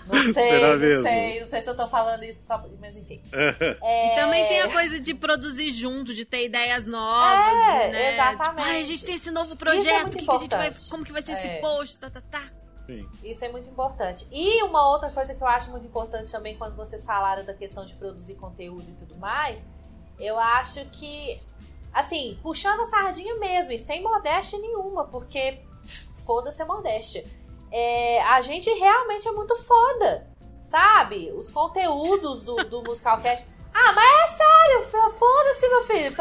[0.07, 1.03] Não sei, Será não mesmo?
[1.03, 3.21] sei, não sei se eu tô falando isso só, mas enfim.
[3.31, 8.13] E também tem a coisa de produzir junto, de ter ideias novas, É, né?
[8.13, 8.49] exatamente.
[8.49, 10.37] Tipo, "Ai, a gente tem esse novo Isso é projeto, muito o que, que a
[10.37, 10.89] gente vai, importante.
[10.89, 11.35] como que vai ser É.
[11.35, 12.43] esse post, tá, tá, tá.
[12.85, 13.07] Sim.
[13.23, 14.27] Isso é muito importante.
[14.31, 17.85] E uma outra coisa que eu acho muito importante também quando vocês falaram da questão
[17.85, 19.65] de produzir conteúdo e tudo mais,
[20.19, 21.39] eu acho que,
[21.93, 25.59] assim, puxando a sardinha mesmo, e sem modéstia nenhuma, porque
[26.25, 27.23] foda-se a modéstia.
[27.75, 30.27] É, a gente realmente é muito foda,
[30.61, 31.31] sabe?
[31.35, 33.43] Os conteúdos do, do Musicalcast.
[33.73, 36.15] Ah, mas é sério, foda-se, meu filho.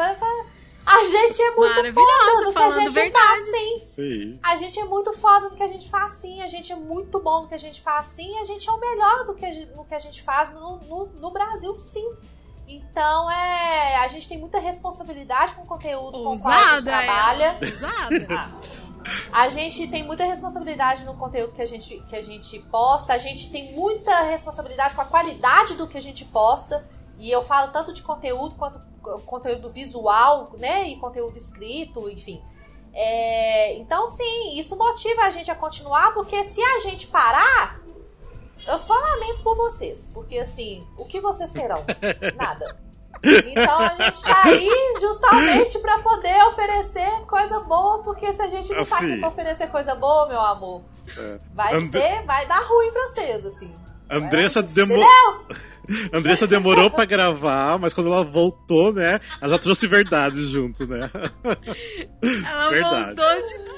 [0.85, 3.49] A gente é muito foda no que a falando gente verdades.
[3.49, 3.83] faz, sim.
[3.85, 4.39] Sim.
[4.41, 7.19] A gente é muito foda no que a gente faz sim, a gente é muito
[7.19, 9.53] bom no que a gente faz sim, a gente é o melhor do que a
[9.53, 12.11] gente, no que a gente faz no, no, no Brasil sim.
[12.67, 13.97] Então é.
[13.97, 17.43] A gente tem muita responsabilidade com o conteúdo com o qual a gente Ousada trabalha.
[17.43, 18.73] ela, Ousada.
[19.31, 23.17] A gente tem muita responsabilidade no conteúdo que a, gente, que a gente posta, a
[23.17, 26.87] gente tem muita responsabilidade com a qualidade do que a gente posta.
[27.17, 28.81] E eu falo tanto de conteúdo quanto
[29.25, 30.87] conteúdo visual, né?
[30.87, 32.41] E conteúdo escrito, enfim.
[32.93, 37.81] É, então, sim, isso motiva a gente a continuar, porque se a gente parar,
[38.67, 40.09] eu só lamento por vocês.
[40.13, 41.83] Porque, assim, o que vocês terão?
[42.37, 42.82] Nada.
[43.23, 44.69] Então a gente tá aí
[44.99, 49.11] justamente pra poder oferecer coisa boa, porque se a gente não tá Assim.
[49.11, 50.81] aqui pra oferecer coisa boa, meu amor,
[51.17, 51.37] É.
[51.53, 53.73] vai And- ser, vai dar ruim pra vocês, assim.
[54.09, 54.93] Andressa, É, demo...
[56.13, 59.19] Andressa demorou pra gravar, mas quando ela voltou, né?
[59.41, 61.09] Ela já trouxe verdade junto, né?
[62.23, 63.15] Ela Verdade.
[63.15, 63.73] voltou, tipo,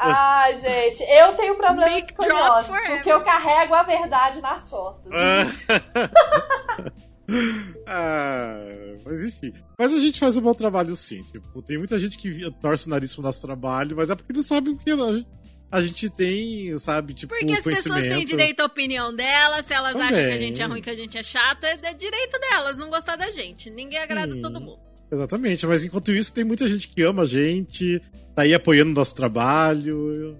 [0.00, 2.92] Ai, gente, eu tenho problema Mic de drop escoliose, forever.
[2.96, 5.10] porque eu carrego a verdade nas costas.
[7.86, 8.58] Ah,
[9.04, 9.52] mas enfim.
[9.78, 11.22] Mas a gente faz um bom trabalho sim.
[11.22, 14.46] Tipo, tem muita gente que torce o nariz pro nosso trabalho, mas é porque eles
[14.46, 15.26] sabem que a gente,
[15.70, 19.96] a gente tem, sabe, tipo, porque as pessoas têm direito à opinião delas, se elas
[19.96, 20.40] acham que a Também.
[20.40, 23.30] gente é ruim, que a gente é chato, é, é direito delas não gostar da
[23.30, 23.70] gente.
[23.70, 24.42] Ninguém agrada Sim.
[24.42, 24.80] todo mundo.
[25.10, 28.02] Exatamente, mas enquanto isso, tem muita gente que ama a gente,
[28.34, 30.36] tá aí apoiando o nosso trabalho.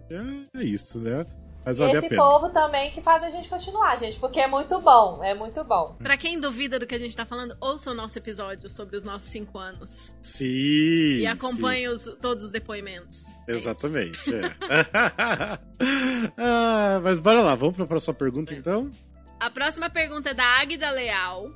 [0.55, 1.25] É, é isso, né?
[1.69, 2.23] Mas E vale a esse pena.
[2.23, 5.97] povo também que faz a gente continuar, gente, porque é muito bom, é muito bom.
[6.03, 9.03] Pra quem duvida do que a gente tá falando, ouça o nosso episódio sobre os
[9.03, 10.11] nossos cinco anos.
[10.23, 11.17] Sim.
[11.19, 13.19] E acompanhe os- todos os depoimentos.
[13.19, 14.19] sim, exatamente.
[14.35, 15.59] é.
[16.39, 18.91] Ah, mas bora lá, vamos pra próxima pergunta então?
[19.39, 21.51] A próxima pergunta é da Águida Leal.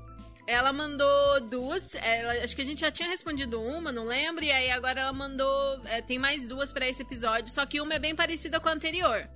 [0.46, 1.94] Ela mandou duas.
[1.94, 4.44] ela- acho que a gente já tinha respondido uma, não lembro.
[4.44, 5.80] E aí agora ela mandou.
[5.86, 8.72] é, tem mais duas pra esse episódio, só que uma é bem parecida com a
[8.72, 9.26] anterior.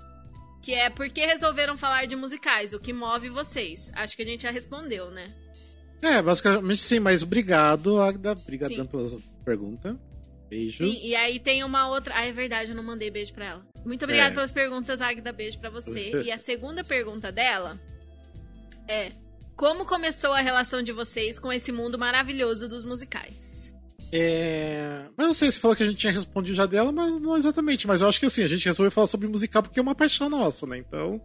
[0.66, 2.72] Que é por que resolveram falar de musicais?
[2.72, 3.88] O que move vocês?
[3.94, 5.32] Acho que a gente já respondeu, né?
[6.02, 8.32] É, basicamente sim, mas obrigado, Agda.
[8.32, 8.86] Obrigadão Sim.
[8.86, 9.96] pela pergunta.
[10.50, 10.82] Beijo.
[10.82, 12.14] E, e aí tem uma outra.
[12.16, 13.66] Ah, é verdade, eu não mandei beijo pra ela.
[13.84, 14.34] Muito obrigada É.
[14.34, 15.32] pelas perguntas, Águida.
[15.32, 16.10] Beijo pra você.
[16.24, 17.78] e a segunda pergunta dela
[18.88, 19.12] é:
[19.54, 23.72] Como começou a relação de vocês com esse mundo maravilhoso dos musicais?
[24.12, 25.02] É...
[25.16, 27.86] Mas não sei se falou que a gente tinha respondido já dela, mas não exatamente.
[27.86, 30.28] Mas eu acho que assim, a gente resolveu falar sobre musical porque é uma paixão
[30.28, 30.78] nossa, né?
[30.78, 31.20] Então,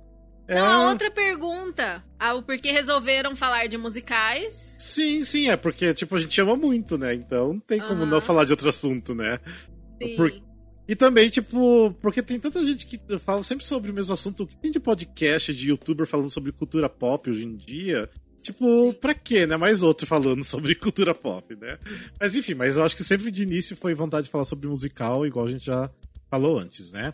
[0.48, 0.56] É...
[0.56, 2.04] Não, a outra pergunta.
[2.20, 4.76] Ah, o porquê resolveram falar de musicais?
[4.80, 7.14] Sim, sim, é porque, tipo, a gente ama muito, né?
[7.14, 8.06] Então não tem como Aham.
[8.08, 9.40] não falar de outro assunto, né?
[10.02, 10.16] Sim.
[10.16, 10.34] Por-
[10.88, 14.44] E também, tipo, porque tem tanta gente que fala sempre sobre o mesmo assunto.
[14.44, 18.10] O que tem de podcast, de youtuber falando sobre cultura pop hoje em dia?
[18.42, 19.56] Tipo, pra quê, né?
[19.58, 21.78] Mais outro falando sobre cultura pop, né?
[22.20, 25.26] Mas enfim, mas eu acho que sempre de início foi vontade de falar sobre musical,
[25.26, 25.90] igual a gente já
[26.30, 27.14] falou antes, né?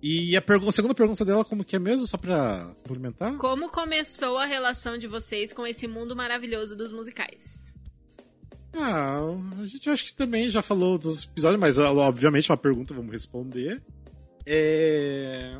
[0.00, 2.06] E a, pergu- a segunda pergunta dela, como que é mesmo?
[2.06, 3.34] Só pra complementar?
[3.36, 7.74] Como começou a relação de vocês com esse mundo maravilhoso dos musicais?
[8.74, 9.18] Ah,
[9.60, 13.82] a gente acho que também já falou dos episódios, mas obviamente uma pergunta, vamos responder.
[14.46, 15.58] É.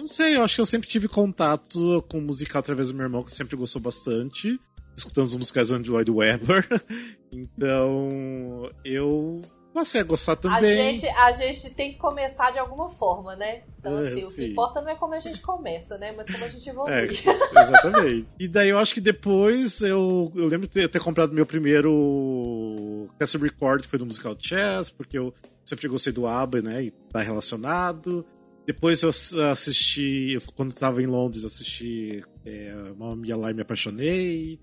[0.00, 3.22] Não sei, eu acho que eu sempre tive contato com musical através do meu irmão,
[3.22, 4.58] que sempre gostou bastante,
[4.96, 6.66] escutando os musicais Andrew Lloyd Webber.
[7.32, 9.40] Então, eu
[9.72, 10.96] passei a gostar A também.
[10.96, 13.62] gente, a gente tem que começar de alguma forma, né?
[13.78, 16.12] Então, É, assim, o que importa não é como a gente começa, né?
[16.16, 16.92] Mas como a gente evolui.
[16.92, 18.26] É, exatamente.
[18.36, 23.06] E daí eu acho que depois eu, eu lembro de ter, ter comprado meu primeiro
[23.16, 25.32] cassette record, que foi do musical Chess, porque eu
[25.64, 26.82] sempre gostei do ABBA, né?
[26.82, 28.26] E tá relacionado.
[28.66, 33.62] Depois eu ass- assisti, quando tava em Londres, assisti é, Mamma Mia lá e me
[33.62, 34.60] apaixonei.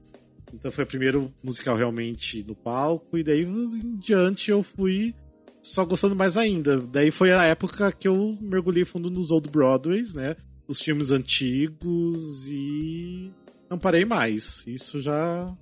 [0.53, 3.17] Então foi o primeiro musical realmente no palco.
[3.17, 5.13] E daí em diante eu fui
[5.61, 6.79] só gostando mais ainda.
[6.79, 10.35] Daí foi a época que eu mergulhei fundo nos Old Broadways, né?
[10.67, 13.31] Os filmes antigos e
[13.69, 14.63] não parei mais.
[14.65, 15.53] Isso já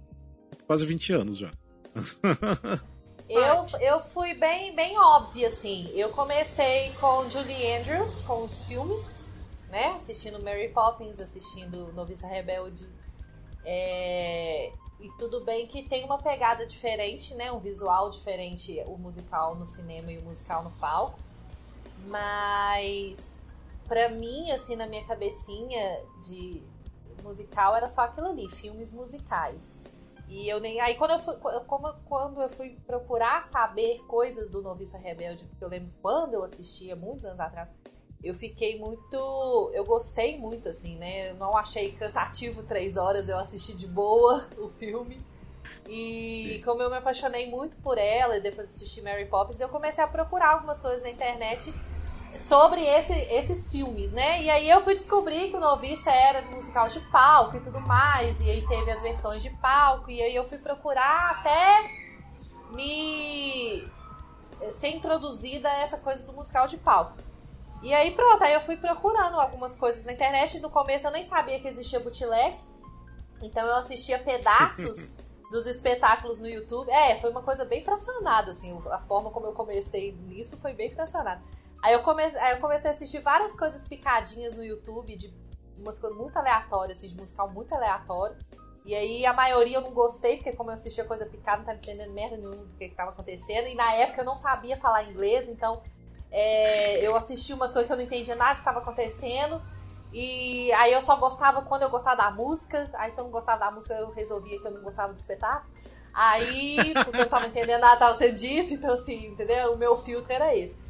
[0.67, 1.51] quase 20 anos já.
[3.28, 5.89] Eu, eu fui bem, bem óbvia, assim.
[5.93, 9.26] Eu comecei com Julie Andrews, com os filmes,
[9.69, 9.88] né?
[9.95, 12.88] Assistindo Mary Poppins, assistindo Noviça Rebelde.
[13.65, 17.51] É, E tudo bem que tem uma pegada diferente, né?
[17.51, 21.19] Um visual diferente, o musical no cinema e o musical no palco.
[22.05, 23.39] Mas,
[23.88, 26.61] pra mim, assim, na minha cabecinha de
[27.23, 29.73] musical era só aquilo ali, filmes musicais.
[30.28, 30.80] E eu nem.
[30.82, 31.36] Aí quando eu fui,
[31.67, 36.43] como, quando eu fui procurar saber coisas do Noviça Rebelde, porque eu lembro quando eu
[36.43, 37.71] assistia, muitos anos atrás,
[38.23, 39.71] eu fiquei muito.
[39.73, 41.32] Eu gostei muito, assim, né?
[41.32, 45.19] Eu não achei cansativo três horas, eu assisti de boa o filme.
[45.88, 50.03] E como eu me apaixonei muito por ela e depois assisti Mary Poppins, eu comecei
[50.03, 51.71] a procurar algumas coisas na internet
[52.38, 54.41] sobre esse- esses filmes, né?
[54.43, 58.39] E aí eu fui descobrir que o Noviça era musical de palco e tudo mais,
[58.39, 61.89] e aí teve as versões de palco, e aí eu fui procurar até
[62.71, 63.88] me
[64.71, 67.13] ser introduzida a essa coisa do musical de palco.
[67.81, 71.23] E aí pronto, aí eu fui procurando algumas coisas na internet, no começo eu nem
[71.23, 72.57] sabia que existia bootleg,
[73.41, 75.15] então eu assistia pedaços
[75.51, 76.89] dos espetáculos no YouTube.
[76.89, 80.89] É, foi uma coisa bem fracionada, assim, a forma como eu comecei nisso foi bem
[80.89, 81.41] fracionada.
[81.86, 82.23] Aí eu, come...
[82.23, 85.31] aí eu comecei a assistir várias coisas picadinhas no YouTube, de
[85.77, 88.36] umas coisas muito aleatórias, assim, de musical muito aleatório.
[88.83, 91.77] E aí a maioria eu não gostei, porque como eu assistia coisa picada, não tava
[91.77, 93.67] entendendo merda nenhuma do que, que tava acontecendo.
[93.67, 95.83] E na época eu não sabia falar inglês, então
[96.31, 99.61] é, eu assisti umas coisas que eu não entendia nada que tava acontecendo.
[100.11, 102.89] E aí eu só gostava quando eu gostava da música.
[102.95, 105.71] Aí se eu não gostava da música, eu resolvia que eu não gostava do espetáculo.
[106.11, 109.73] Aí, porque eu tava entendendo nada tava sendo dito, então assim, entendeu?
[109.73, 110.83] O meu filtro era esse.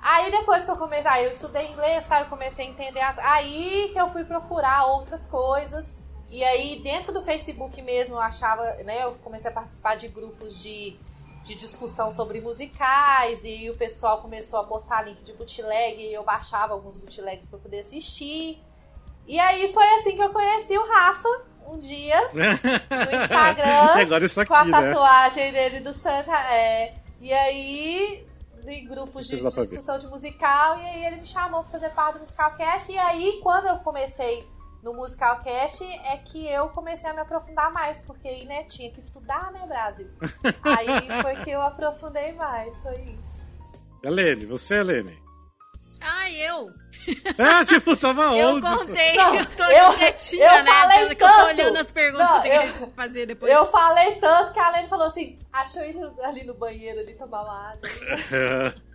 [0.00, 3.18] Aí depois que eu comecei, aí eu estudei inglês, aí eu comecei a entender as.
[3.18, 5.98] Aí que eu fui procurar outras coisas.
[6.30, 9.04] E aí dentro do Facebook mesmo eu achava, né?
[9.04, 10.96] Eu comecei a participar de grupos de,
[11.44, 13.40] de discussão sobre musicais.
[13.44, 17.58] E o pessoal começou a postar link de bootleg e eu baixava alguns bootlegs pra
[17.58, 18.58] poder assistir.
[19.26, 22.42] E aí foi assim que eu conheci o Rafa um dia no
[23.22, 24.70] Instagram agora isso aqui, com a né?
[24.70, 26.32] tatuagem dele do Santa.
[26.52, 26.94] É.
[27.20, 28.26] E aí,
[28.68, 29.50] em grupos de ver.
[29.50, 32.92] discussão de musical, e aí ele me chamou pra fazer parte do Musical Cast.
[32.92, 34.46] E aí, quando eu comecei
[34.82, 38.90] no Musical Cast, é que eu comecei a me aprofundar mais, porque aí, né, tinha
[38.90, 40.08] que estudar, né, Brasil?
[40.62, 43.40] aí foi que eu aprofundei mais, foi isso.
[44.02, 45.19] Helene, você, Helene?
[46.00, 46.72] Ah, eu?
[47.38, 48.62] Ah, tipo, tava Eu onde?
[48.62, 50.70] contei, Não, eu tô eu- quietinha, eu né?
[50.72, 51.46] falei Tanto que eu tô tanto.
[51.48, 53.52] olhando as perguntas Não, que eu tenho eu- que fazer depois.
[53.52, 57.42] Eu falei tanto que a Lene falou assim: achou ele ali no banheiro ali tomar
[57.42, 57.80] uma água.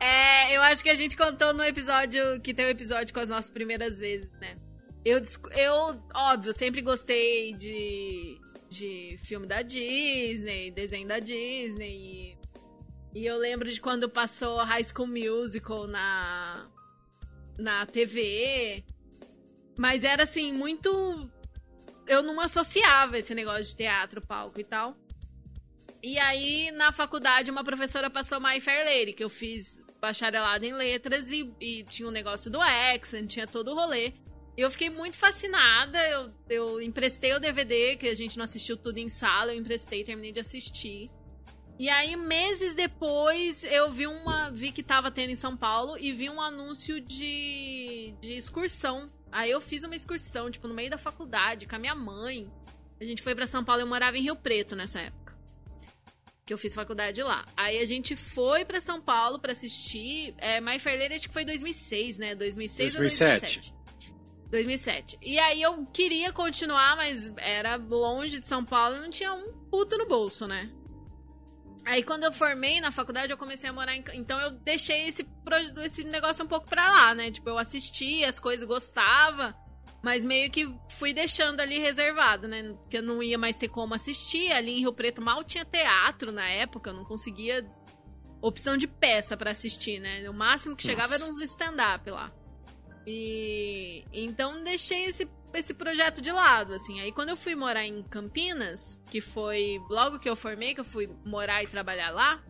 [0.00, 3.28] É, eu acho que a gente contou no episódio, que tem um episódio com as
[3.28, 4.56] nossas primeiras vezes, né?
[5.04, 5.20] Eu,
[5.56, 8.38] eu óbvio, sempre gostei de,
[8.68, 12.37] de filme da Disney, desenho da Disney.
[13.14, 16.68] E, eu lembro de quando passou High School Musical na,
[17.58, 18.84] na TV.
[19.76, 21.30] Mas era assim, muito.
[22.06, 24.96] Eu não associava esse negócio de teatro, palco e tal.
[26.02, 30.72] E aí, na faculdade, uma professora passou My Fair Lady, que eu fiz bacharelado em
[30.72, 34.12] letras e, e tinha um negócio do accent, tinha todo o rolê.
[34.56, 35.98] Eu fiquei muito fascinada.
[36.08, 39.52] Eu, eu emprestei o DVD, que a gente não assistiu tudo em sala.
[39.52, 41.10] Eu emprestei, terminei de assistir.
[41.78, 44.50] E aí, meses depois, eu vi uma.
[44.50, 49.08] Vi que tava tendo em São Paulo e vi um anúncio de, de excursão.
[49.30, 52.50] Aí eu fiz uma excursão, tipo, no meio da faculdade, com a minha mãe.
[53.00, 55.38] A gente foi para São Paulo, eu morava em Rio Preto nessa época.
[56.44, 57.46] Que eu fiz faculdade lá.
[57.56, 60.34] Aí a gente foi para São Paulo para assistir.
[60.38, 62.34] É, My Fair Lady, acho que foi 2006, né?
[62.34, 63.30] 2006 2007.
[63.30, 63.74] ou 2007.
[64.50, 65.18] 2007.
[65.22, 69.52] E aí eu queria continuar, mas era longe de São Paulo e não tinha um
[69.70, 70.72] puto no bolso, né?
[71.88, 74.04] Aí quando eu formei na faculdade, eu comecei a morar em.
[74.12, 75.26] Então eu deixei esse,
[75.82, 77.30] esse negócio um pouco pra lá, né?
[77.30, 79.56] Tipo, eu assistia as coisas, gostava.
[80.02, 82.74] Mas meio que fui deixando ali reservado, né?
[82.74, 84.52] Porque eu não ia mais ter como assistir.
[84.52, 87.66] Ali em Rio Preto mal tinha teatro na época, eu não conseguia
[88.42, 90.28] opção de peça pra assistir, né?
[90.28, 91.24] O máximo que chegava Nossa.
[91.24, 92.30] era uns stand-up lá.
[93.06, 97.00] E então deixei esse, esse projeto de lado, assim.
[97.00, 100.84] Aí quando eu fui morar em Campinas, que foi logo que eu formei, que eu
[100.84, 102.42] fui morar e trabalhar lá,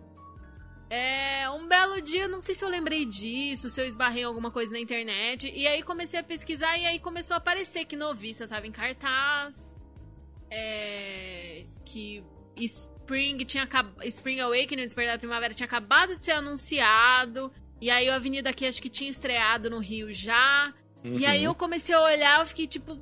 [0.91, 4.73] é, um belo dia, não sei se eu lembrei disso, se eu esbarrei alguma coisa
[4.73, 8.67] na internet, e aí comecei a pesquisar e aí começou a aparecer que Noviça tava
[8.67, 9.75] em cartaz,
[10.51, 12.25] é, que
[12.57, 13.69] Spring tinha
[14.05, 18.67] Spring Awakening, Despertar da Primavera, tinha acabado de ser anunciado, e aí a Avenida aqui
[18.67, 20.73] acho que tinha estreado no Rio já,
[21.05, 22.99] e aí eu comecei a olhar, eu fiquei tipo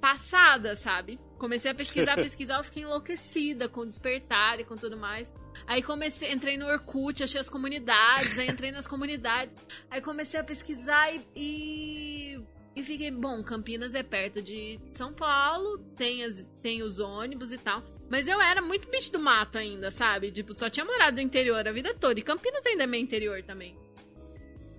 [0.00, 1.18] passada, sabe?
[1.38, 5.32] Comecei a pesquisar, pesquisar, eu fiquei enlouquecida com o despertar e com tudo mais.
[5.66, 9.56] Aí comecei, entrei no Orkut, achei as comunidades, aí entrei nas comunidades.
[9.90, 12.40] Aí comecei a pesquisar e, e,
[12.76, 17.58] e fiquei, bom, Campinas é perto de São Paulo, tem, as, tem os ônibus e
[17.58, 17.82] tal.
[18.08, 20.30] Mas eu era muito bicho do mato ainda, sabe?
[20.30, 22.18] Tipo, só tinha morado no interior a vida toda.
[22.18, 23.76] E Campinas ainda é meio interior também.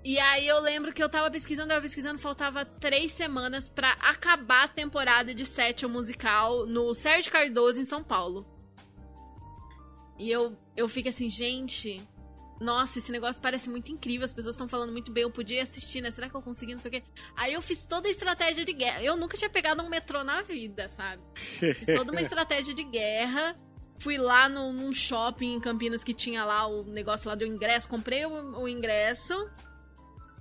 [0.03, 4.63] E aí eu lembro que eu tava pesquisando, tava pesquisando, faltava três semanas pra acabar
[4.63, 8.45] a temporada de Sétimo musical no Sérgio Cardoso, em São Paulo.
[10.17, 12.01] E eu, eu fico assim, gente,
[12.59, 16.01] nossa, esse negócio parece muito incrível, as pessoas estão falando muito bem, eu podia assistir,
[16.01, 16.11] né?
[16.11, 17.03] Será que eu consegui, não sei o quê.
[17.35, 19.01] Aí eu fiz toda a estratégia de guerra.
[19.01, 21.21] Eu nunca tinha pegado um metrô na vida, sabe?
[21.35, 23.55] Fiz toda uma estratégia de guerra.
[23.97, 27.87] Fui lá no, num shopping em Campinas que tinha lá o negócio lá do ingresso.
[27.87, 29.33] Comprei o, o ingresso.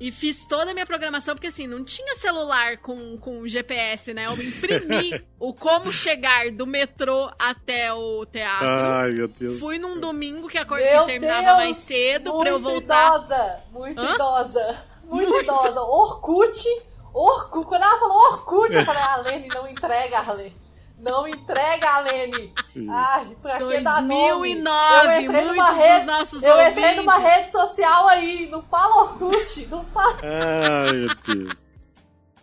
[0.01, 4.26] E fiz toda a minha programação, porque assim, não tinha celular com, com GPS, né?
[4.26, 8.68] Eu imprimi o como chegar do metrô até o teatro.
[8.68, 9.59] Ai, meu Deus.
[9.59, 13.09] Fui num domingo que a cor Meu terminava Deus, mais cedo muito pra eu voltar.
[13.16, 14.14] idosa, muito Hã?
[14.14, 15.80] idosa, muito, idosa.
[15.80, 16.64] Orkut,
[17.12, 20.68] Orkut, quando ela falou Orkut, eu falei, Arlene, não entrega, Arlene.
[21.01, 22.53] Não entrega, Arlene.
[22.64, 22.88] Sim.
[22.90, 24.55] Ai, pra que dar nome?
[24.55, 26.72] 2009, Eu entrei numa muitos rede- dos nossos Eu ouvintes.
[26.78, 30.16] entrei numa rede social aí, não fala Orkut, não fala.
[30.22, 31.66] Ai, meu Deus.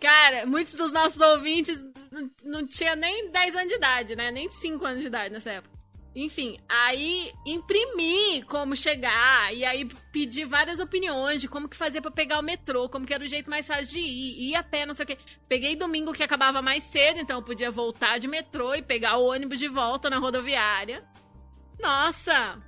[0.00, 1.78] Cara, muitos dos nossos ouvintes
[2.10, 4.30] não, não tinha nem 10 anos de idade, né?
[4.30, 5.75] Nem 5 anos de idade nessa época.
[6.18, 12.10] Enfim, aí imprimi como chegar e aí pedi várias opiniões de como que fazia pra
[12.10, 14.86] pegar o metrô, como que era o jeito mais fácil de ir, ir a pé,
[14.86, 15.18] não sei o quê.
[15.46, 19.26] Peguei domingo que acabava mais cedo, então eu podia voltar de metrô e pegar o
[19.26, 21.04] ônibus de volta na rodoviária.
[21.78, 22.62] Nossa,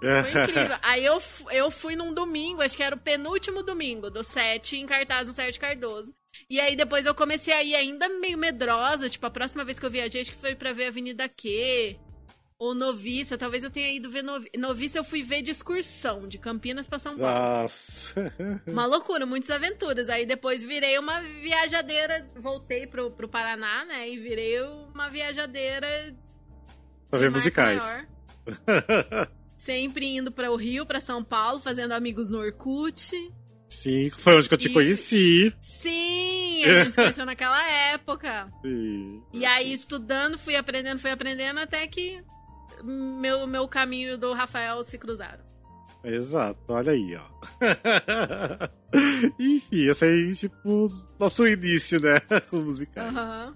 [0.00, 0.76] foi incrível.
[0.82, 1.22] Aí eu,
[1.52, 5.32] eu fui num domingo, acho que era o penúltimo domingo do set em cartaz no
[5.32, 6.12] Sérgio Cardoso.
[6.48, 9.86] E aí depois eu comecei a ir ainda meio medrosa, tipo, a próxima vez que
[9.86, 12.09] eu viajei, acho que foi pra ver Avenida Q.
[12.60, 14.50] Ou Noviça, talvez eu tenha ido ver Novi...
[14.58, 17.62] Noviça, eu fui ver de excursão, de Campinas pra São Paulo.
[17.62, 18.30] Nossa.
[18.68, 20.10] Uma loucura, muitas aventuras.
[20.10, 24.10] Aí depois virei uma viajadeira, voltei pro, pro Paraná, né?
[24.10, 25.88] E virei uma viajadeira
[27.08, 27.82] Pra ver musicais.
[29.56, 33.10] Sempre indo para o Rio, para São Paulo, fazendo amigos no Orkut.
[33.70, 35.54] Sim, foi onde que eu te E- conheci.
[35.62, 38.48] Sim, a gente conheceu naquela época.
[38.62, 39.22] Sim.
[39.32, 42.22] E aí, estudando, fui aprendendo, fui aprendendo, até que
[42.82, 45.50] meu, meu caminho do Rafael se cruzaram.
[46.02, 47.22] Exato, olha aí, ó.
[49.38, 52.20] Enfim, esse aí, tipo, nosso início, né?
[52.48, 53.08] Com musicais.
[53.08, 53.54] Aham.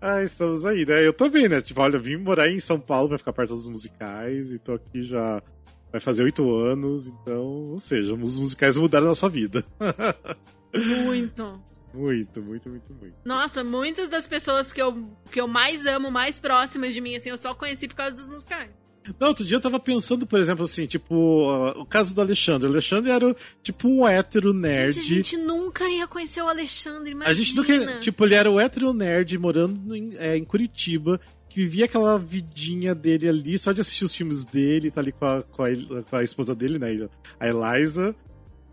[0.00, 1.06] Ah, estamos aí, né?
[1.06, 1.60] Eu tô bem, né?
[1.60, 4.74] Tipo, olha, eu vim morar em São Paulo pra ficar perto dos musicais e tô
[4.74, 5.42] aqui já.
[5.90, 9.64] Vai fazer oito anos, então, ou seja, os musicais mudaram a nossa vida.
[11.04, 11.62] Muito.
[11.98, 13.14] Muito, muito, muito, muito.
[13.24, 17.30] Nossa, muitas das pessoas que eu, que eu mais amo, mais próximas de mim, assim,
[17.30, 18.70] eu só conheci por causa dos musicais.
[19.18, 22.68] Não, outro dia eu tava pensando, por exemplo, assim, tipo, uh, o caso do Alexandre.
[22.68, 24.94] O Alexandre era tipo um hétero nerd.
[25.00, 27.30] Gente, a gente nunca ia conhecer o Alexandre, imagina.
[27.30, 27.98] A gente nunca.
[28.00, 31.18] Tipo, ele era o hétero nerd morando em, é, em Curitiba,
[31.48, 35.24] que vivia aquela vidinha dele ali, só de assistir os filmes dele, tá ali com
[35.24, 35.68] a, com a,
[36.02, 37.08] com a esposa dele, né?
[37.40, 38.14] A Eliza.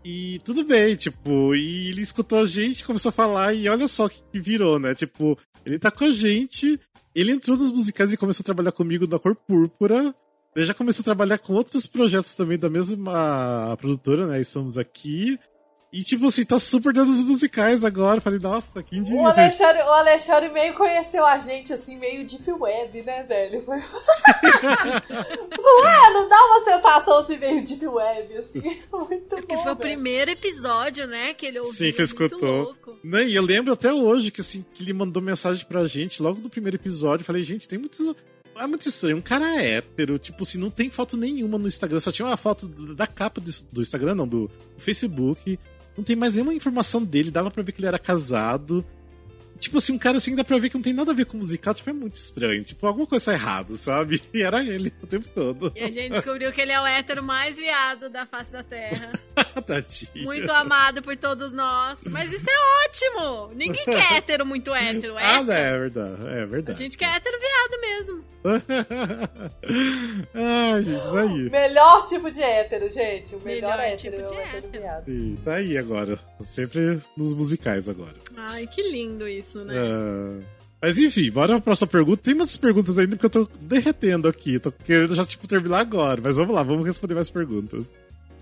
[0.08, 4.06] E tudo bem, tipo, e ele escutou a gente, começou a falar, e olha só
[4.06, 4.94] o que, que virou, né?
[4.94, 6.78] Tipo, ele tá com a gente,
[7.12, 10.14] ele entrou nos musicais e começou a trabalhar comigo na cor púrpura.
[10.54, 14.40] Ele já começou a trabalhar com outros projetos também da mesma produtora, né?
[14.40, 15.40] Estamos aqui.
[15.92, 18.20] E, tipo assim, tá super dando os musicais agora.
[18.20, 19.20] Falei, nossa, quem diria?
[19.20, 23.62] O Alexandre, o Alexandre meio conheceu a gente, assim, meio deep web, né, velho?
[23.62, 23.76] Foi...
[25.58, 26.12] não é?
[26.12, 28.60] Não dá uma sensação, assim, meio deep web, assim.
[28.92, 29.94] Muito É porque bom, foi o velho.
[29.94, 31.72] primeiro episódio, né, que ele ouviu.
[31.74, 32.62] Sim, que escutou.
[32.64, 32.98] louco.
[33.02, 36.40] Né, E eu lembro até hoje que, assim, que ele mandou mensagem pra gente logo
[36.40, 37.24] no primeiro episódio.
[37.24, 38.14] Falei, gente, tem muito.
[38.58, 39.18] É muito estranho.
[39.18, 42.00] Um cara hétero, tipo assim, não tem foto nenhuma no Instagram.
[42.00, 45.58] Só tinha uma foto da capa do, do Instagram, não, do, do Facebook.
[45.96, 47.30] Não tem mais nenhuma informação dele.
[47.30, 48.84] Dava pra ver que ele era casado.
[49.58, 51.36] Tipo assim, um cara assim, dá pra ver que não tem nada a ver com
[51.36, 51.74] musical.
[51.74, 52.62] Tipo, é muito estranho.
[52.62, 54.22] Tipo, alguma coisa tá errada, sabe?
[54.34, 55.72] E era ele o tempo todo.
[55.74, 59.12] E a gente descobriu que ele é o hétero mais viado da face da Terra.
[59.66, 60.24] Tadinho.
[60.24, 62.00] Muito amado por todos nós.
[62.10, 63.54] Mas isso é ótimo!
[63.54, 65.14] Ninguém quer hétero muito hétero.
[65.26, 65.42] Ah, É.
[65.42, 66.22] não, é verdade.
[66.28, 66.78] É A verdade.
[66.78, 68.24] gente quer hétero viado mesmo.
[70.34, 71.50] Ai, gente, isso aí.
[71.50, 73.34] Melhor tipo de hétero, gente.
[73.34, 74.82] O melhor, Melhor hétero tipo é o de hétero hétero.
[74.82, 75.04] viado.
[75.06, 76.18] Sim, tá aí agora.
[76.40, 78.14] Sempre nos musicais agora.
[78.36, 79.74] Ai, que lindo isso, né?
[79.76, 80.40] Ah,
[80.82, 82.22] mas enfim, bora pra próxima pergunta.
[82.22, 84.58] Tem muitas perguntas ainda porque eu tô derretendo aqui.
[84.58, 86.20] Tô querendo já, tipo, terminar agora.
[86.22, 87.96] Mas vamos lá, vamos responder mais perguntas.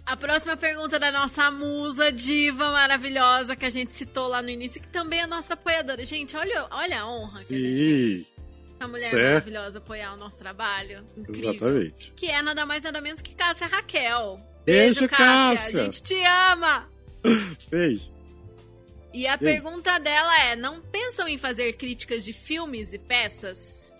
[0.04, 4.80] A próxima pergunta da nossa musa diva maravilhosa que a gente citou lá no início,
[4.80, 6.04] que também é nossa apoiadora.
[6.04, 8.18] Gente, olha, olha a honra que a gente tem.
[8.18, 8.26] Sim,
[8.78, 9.24] Essa mulher Certo.
[9.46, 11.02] maravilhosa apoiar o nosso trabalho.
[11.16, 11.50] Incrível.
[11.52, 12.12] exatamente.
[12.14, 14.38] Que é nada mais nada menos que Cássia Raquel.
[14.66, 15.82] Beijo, Cássia.
[15.82, 16.16] A gente te
[16.52, 16.86] ama!
[17.70, 18.10] Beijo.
[19.14, 23.92] E a pergunta dela é: não pensam em fazer críticas de filmes e peças?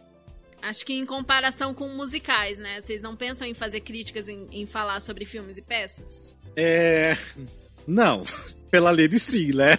[0.60, 2.80] Acho que em comparação com musicais, né?
[2.80, 6.36] Vocês não pensam em fazer críticas em, em falar sobre filmes e peças?
[6.56, 7.16] É.
[7.86, 8.24] Não.
[8.72, 9.76] Pela Lady sim, né?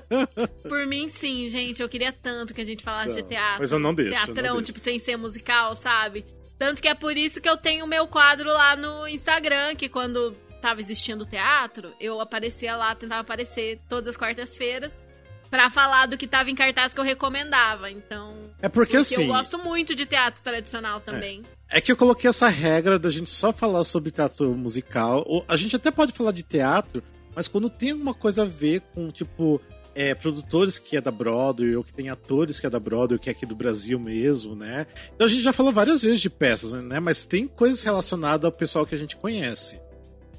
[0.66, 1.82] Por mim, sim, gente.
[1.82, 3.60] Eu queria tanto que a gente falasse Não, de teatro.
[3.60, 4.66] mas eu não deixo, eu não Teatrão, deixo.
[4.66, 6.24] tipo, sem ser musical, sabe?
[6.58, 9.90] Tanto que é por isso que eu tenho o meu quadro lá no Instagram, que
[9.90, 15.06] quando tava existindo teatro, eu aparecia lá, tentava aparecer todas as quartas-feiras
[15.50, 17.90] pra falar do que tava em cartaz que eu recomendava.
[17.90, 18.36] Então.
[18.62, 19.22] É porque, assim.
[19.22, 21.42] eu gosto muito de teatro tradicional também.
[21.68, 25.24] É que eu coloquei essa regra da gente só falar sobre teatro musical.
[25.26, 27.02] Ou a gente até pode falar de teatro,
[27.34, 29.60] mas quando tem alguma coisa a ver com, tipo,
[29.94, 33.28] é, produtores que é da Broadway, ou que tem atores que é da Broadway, que
[33.28, 34.86] é aqui do Brasil mesmo, né?
[35.14, 37.00] Então a gente já falou várias vezes de peças, né?
[37.00, 39.80] Mas tem coisas relacionadas ao pessoal que a gente conhece.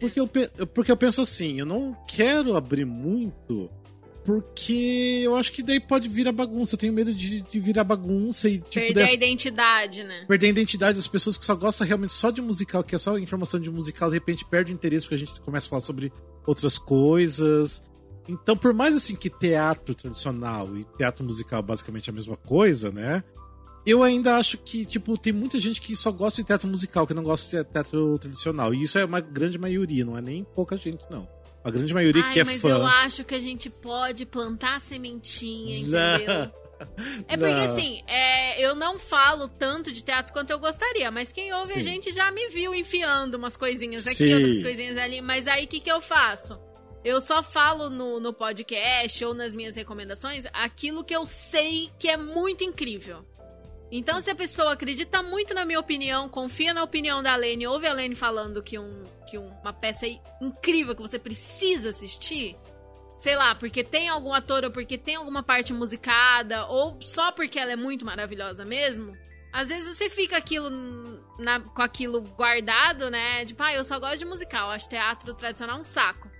[0.01, 3.69] Porque eu, porque eu penso assim, eu não quero abrir muito,
[4.25, 6.75] porque eu acho que daí pode virar bagunça.
[6.75, 10.25] Eu tenho medo de, de virar bagunça e, tipo, Perder dessa- a identidade, né?
[10.27, 13.17] perder a identidade das pessoas que só gostam realmente só de musical, que é só
[13.17, 16.11] informação de musical, de repente perde o interesse porque a gente começa a falar sobre
[16.45, 17.81] outras coisas.
[18.29, 22.91] Então, por mais assim que teatro tradicional e teatro musical basicamente é a mesma coisa,
[22.91, 23.23] né?
[23.85, 27.13] Eu ainda acho que, tipo, tem muita gente que só gosta de teatro musical, que
[27.13, 28.73] não gosta de teatro tradicional.
[28.73, 31.27] E isso é uma grande maioria, não é nem pouca gente, não.
[31.63, 32.69] A grande maioria Ai, que é mas fã.
[32.69, 36.51] eu acho que a gente pode plantar sementinha, entendeu?
[37.27, 37.75] É porque Não.
[37.75, 41.75] assim, é, eu não falo tanto de teatro quanto eu gostaria, mas quem ouve a
[41.75, 41.81] Sim.
[41.83, 44.33] gente já me viu enfiando umas coisinhas aqui, Sim.
[44.33, 45.21] outras coisinhas ali.
[45.21, 46.59] Mas aí o que, que eu faço?
[47.05, 52.07] Eu só falo no, no podcast ou nas minhas recomendações aquilo que eu sei que
[52.07, 53.23] é muito incrível.
[53.91, 57.85] Então, se a pessoa acredita muito na minha opinião, confia na opinião da Lene, ouve
[57.87, 62.55] a Lene falando que, um, que uma peça é incrível que você precisa assistir,
[63.17, 67.59] sei lá, porque tem algum ator ou porque tem alguma parte musicada, ou só porque
[67.59, 69.13] ela é muito maravilhosa mesmo,
[69.51, 70.69] às vezes você fica aquilo
[71.37, 73.43] na- com aquilo guardado, né?
[73.43, 76.31] Tipo, ah, eu só gosto de musical, acho teatro tradicional um saco.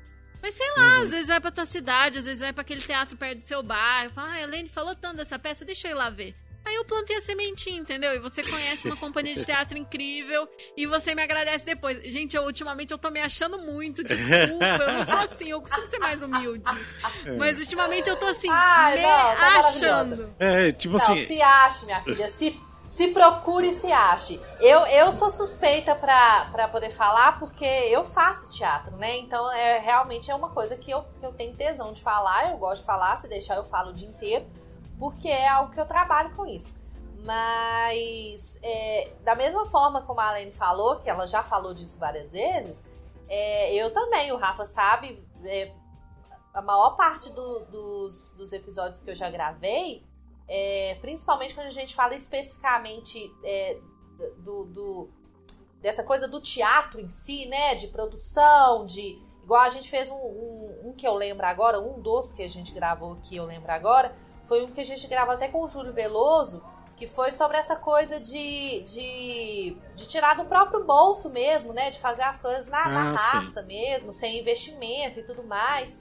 [0.41, 3.17] Mas sei lá, às vezes vai pra tua cidade, às vezes vai pra aquele teatro
[3.17, 4.13] perto do seu bairro.
[4.13, 6.33] Fala, ah, a Helene falou tanto dessa peça, deixa eu ir lá ver.
[6.63, 8.13] Aí eu plantei a sementinha, entendeu?
[8.13, 10.47] E você conhece uma companhia de teatro incrível
[10.77, 12.01] e você me agradece depois.
[12.03, 15.87] Gente, eu ultimamente eu tô me achando muito, desculpa, eu não sou assim, eu costumo
[15.87, 16.63] ser mais humilde.
[17.37, 20.35] Mas ultimamente eu tô assim, Ai, me não, tá achando.
[20.39, 21.25] É, tipo Não, assim.
[21.25, 22.31] se ache, minha filha.
[22.31, 22.59] Se,
[22.89, 24.39] se procure e se ache.
[24.59, 29.17] Eu, eu sou suspeita pra, pra poder falar porque eu faço teatro, né?
[29.17, 32.51] Então, é, realmente é uma coisa que eu, que eu tenho tesão de falar.
[32.51, 34.45] Eu gosto de falar, se deixar eu falo o dia inteiro.
[35.01, 36.79] Porque é algo que eu trabalho com isso.
[37.23, 42.31] Mas, é, da mesma forma como a Alene falou, que ela já falou disso várias
[42.31, 42.83] vezes,
[43.27, 45.71] é, eu também, o Rafa sabe, é,
[46.53, 50.05] a maior parte do- dos, dos episódios que eu já gravei,
[50.47, 53.79] é, principalmente quando a gente fala especificamente é,
[54.37, 55.09] do, do-
[55.81, 57.73] dessa coisa do teatro em si, né?
[57.73, 59.19] De produção, de.
[59.43, 62.47] Igual a gente fez um, um, um que eu lembro agora, um dos que a
[62.47, 64.13] gente gravou que eu lembro agora,
[64.51, 66.61] foi um que a gente gravou até com o Júlio Veloso,
[66.97, 71.89] que foi sobre essa coisa de, de, de tirar do próprio bolso mesmo, né?
[71.89, 75.97] De fazer as coisas na, na Ah, raça mesmo, sem investimento e tudo mais.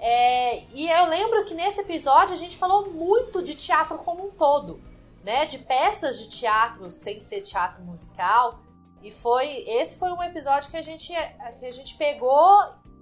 [0.00, 4.30] É, e eu lembro que nesse episódio a gente falou muito de teatro como um
[4.32, 4.80] todo,
[5.22, 5.46] né?
[5.46, 8.58] De peças de teatro sem ser teatro musical.
[9.00, 11.12] E foi esse foi um episódio que a gente
[11.60, 12.42] que a gente pegou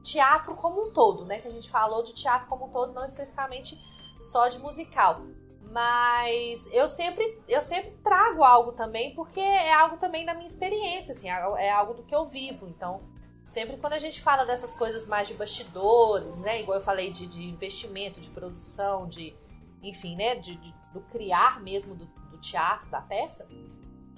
[0.03, 1.39] teatro como um todo, né?
[1.39, 3.81] Que a gente falou de teatro como um todo, não especificamente
[4.23, 5.23] só de musical.
[5.63, 11.15] Mas eu sempre eu sempre trago algo também porque é algo também da minha experiência,
[11.15, 12.67] assim, é algo do que eu vivo.
[12.67, 13.03] Então,
[13.45, 16.61] sempre quando a gente fala dessas coisas mais de bastidores, né?
[16.61, 19.35] Igual eu falei de, de investimento, de produção, de
[19.81, 20.35] enfim, né?
[20.35, 23.49] De, de do criar mesmo do, do teatro, da peça.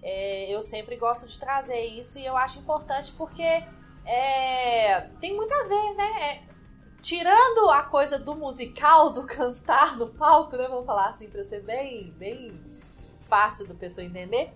[0.03, 3.43] É, eu sempre gosto de trazer isso e eu acho importante porque
[4.05, 6.43] é, tem muito a ver, né?
[7.03, 10.69] Tirando a coisa do musical, do cantar no palco, né?
[10.69, 12.53] Vamos falar assim pra ser bem, bem
[13.21, 14.53] fácil do pessoa entender.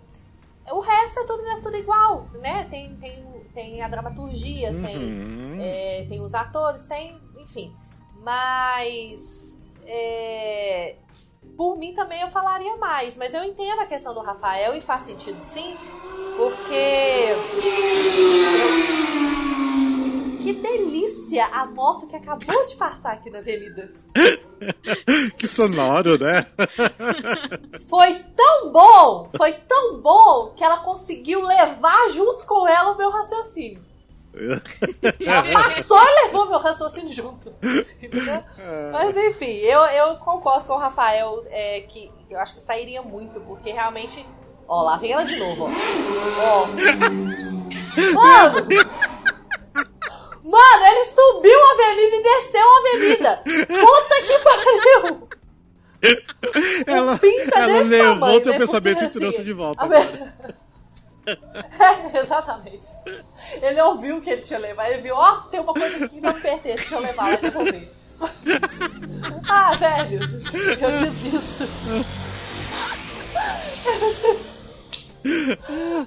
[0.71, 2.65] O resto é tudo, é tudo igual, né?
[2.71, 5.57] Tem, tem, tem a dramaturgia, tem, Uhum.
[5.61, 7.75] é, tem os atores, tem, enfim.
[8.19, 10.97] Mas é,
[11.57, 13.17] por mim também eu falaria mais.
[13.17, 15.77] Mas eu entendo a questão do Rafael e faz sentido sim,
[16.37, 17.27] porque.
[20.47, 23.91] Que delícia a moto que acabou de passar aqui na avenida.
[25.37, 26.47] Que sonoro, né?
[27.91, 33.11] Foi tão bom, foi tão bom que ela conseguiu levar junto com ela o meu
[33.11, 33.85] raciocínio.
[35.21, 37.53] Ela passou e levou meu raciocínio junto.
[38.03, 38.43] Entendeu?
[38.93, 43.41] Mas enfim, eu, eu concordo com o Rafael é, que eu acho que sairia muito,
[43.41, 44.25] porque realmente.
[44.67, 45.71] Ó, lá vem ela de novo, ó.
[46.43, 46.67] Ó.
[48.15, 48.67] Mano!
[50.47, 53.43] Mano, ele subiu a avenida e desceu a avenida!
[53.67, 55.29] Puta que pariu!
[56.87, 58.59] Ela, pinta ela levou teu né?
[58.59, 59.87] pensamento Porque, e trouxe assim, de volta.
[59.89, 60.57] ve-
[62.15, 62.87] É, exatamente.
[63.61, 64.93] Ele ouviu o que ele tinha levado.
[64.93, 67.37] Ele viu, ó, tem uma coisa aqui que não me pertence, deixa eu levar e
[67.39, 67.93] devolver.
[69.51, 70.21] ah, velho,
[70.81, 71.69] eu desisto.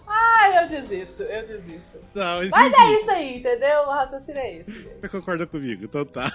[0.08, 1.99] Ai, eu desisto, eu desisto.
[2.16, 3.82] Não, mas, Mas é isso aí, entendeu?
[3.84, 4.72] O raciocínio é esse.
[4.72, 4.89] gente.
[5.01, 6.32] Você concorda comigo, então tá.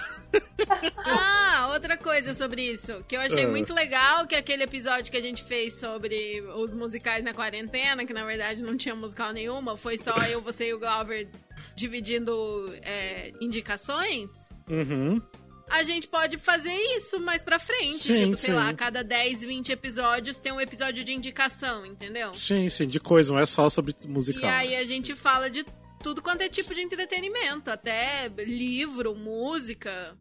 [1.04, 3.48] Ah, outra coisa sobre isso, que eu achei Ah.
[3.48, 8.12] muito legal, que aquele episódio que a gente fez sobre os musicais na quarentena, que
[8.12, 11.28] na verdade não tinha musical nenhuma, foi só eu, você e o Glauber
[11.74, 14.30] dividindo é, indicações.
[14.68, 15.20] Uhum.
[15.68, 17.98] A gente pode fazer isso mais pra frente.
[17.98, 18.56] Sim, tipo, sei sim.
[18.56, 22.32] lá, a cada 10, 20 episódios tem um episódio de indicação, entendeu?
[22.34, 24.48] Sim, sim, de coisa, não é só sobre musical.
[24.48, 25.64] E aí a gente fala de
[26.02, 30.16] tudo quanto é tipo de entretenimento, até livro, música.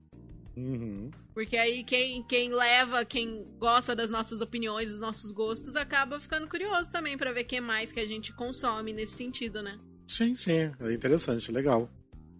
[0.55, 1.11] Uhum.
[1.33, 6.47] Porque aí quem, quem leva, quem gosta das nossas opiniões, dos nossos gostos, acaba ficando
[6.47, 9.79] curioso também pra ver o que mais que a gente consome nesse sentido, né?
[10.07, 11.89] Sim, sim, é interessante, legal.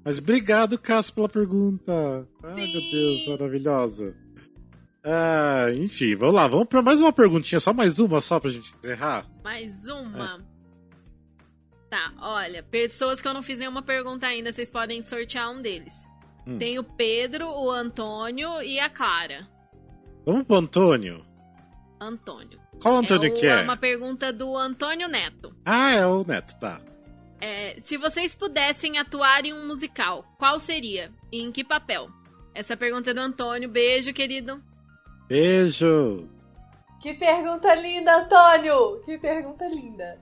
[0.03, 2.27] Mas obrigado, Cássio, pela pergunta.
[2.43, 2.91] Ai, meu.
[2.91, 4.15] Deus, maravilhosa.
[5.03, 8.73] Ah, enfim, vamos lá, vamos pra mais uma perguntinha, só mais uma só pra gente
[8.77, 9.25] encerrar.
[9.43, 10.45] Mais uma.
[11.89, 16.07] Tá, olha, pessoas que eu não fiz nenhuma pergunta ainda, vocês podem sortear um deles.
[16.47, 16.57] Hum.
[16.57, 19.47] Tem o Pedro, o Antônio e a Clara.
[20.25, 21.25] Vamos pro Antônio.
[21.99, 22.59] Antônio.
[22.81, 23.61] Qual Antônio é o- que é?
[23.61, 25.55] uma pergunta do Antônio Neto.
[25.63, 26.81] Ah, é o Neto, tá.
[27.43, 31.11] É, se vocês pudessem atuar em um musical, qual seria?
[31.29, 32.07] E em que papel?
[32.55, 33.67] Essa pergunta é do Antônio.
[33.67, 34.63] Beijo, querido.
[35.27, 36.29] Beijo.
[37.01, 39.01] Que pergunta linda, Antônio!
[39.03, 40.17] Que pergunta linda.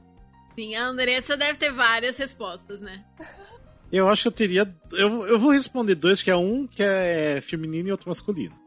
[0.55, 3.05] Sim, a Andressa deve ter várias respostas, né?
[3.91, 4.75] Eu acho que eu teria.
[4.93, 8.57] Eu, eu vou responder dois, que é um que é feminino e outro masculino.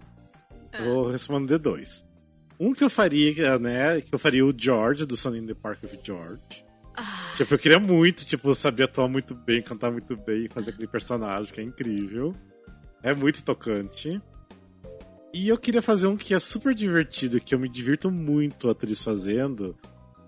[0.70, 0.84] Ah.
[0.84, 2.04] Vou responder dois.
[2.60, 4.02] Um que eu faria, né?
[4.02, 6.62] Que eu faria o George, do Sunny in the Park with George.
[6.96, 10.86] Ah, Tipo, eu queria muito, tipo, saber atuar muito bem, cantar muito bem, fazer aquele
[10.86, 12.34] personagem que é incrível.
[13.02, 14.20] É muito tocante.
[15.32, 18.72] E eu queria fazer um que é super divertido, que eu me divirto muito a
[18.72, 19.76] atriz fazendo,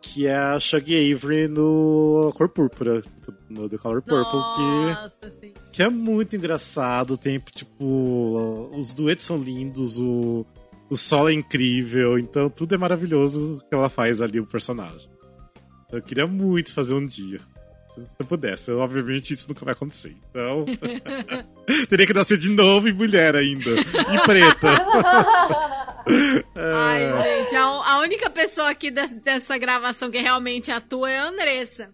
[0.02, 3.02] que é a Shuggy Avery no Cor Púrpura,
[3.48, 5.52] no The Color Purple, que Nossa, sim.
[5.72, 7.16] que é muito engraçado.
[7.16, 10.44] Tem, tipo, os duetos são lindos, o,
[10.90, 15.08] o solo é incrível, então tudo é maravilhoso que ela faz ali, o personagem.
[15.92, 17.40] Eu queria muito fazer um dia.
[17.96, 20.14] Se eu pudesse, obviamente isso nunca vai acontecer.
[20.30, 20.66] Então.
[21.88, 23.70] teria que nascer de novo em mulher ainda.
[23.70, 24.68] E preta.
[26.54, 31.18] Ai, É, gente, a, a única pessoa aqui des- dessa gravação que realmente atua é
[31.18, 31.90] a Andressa.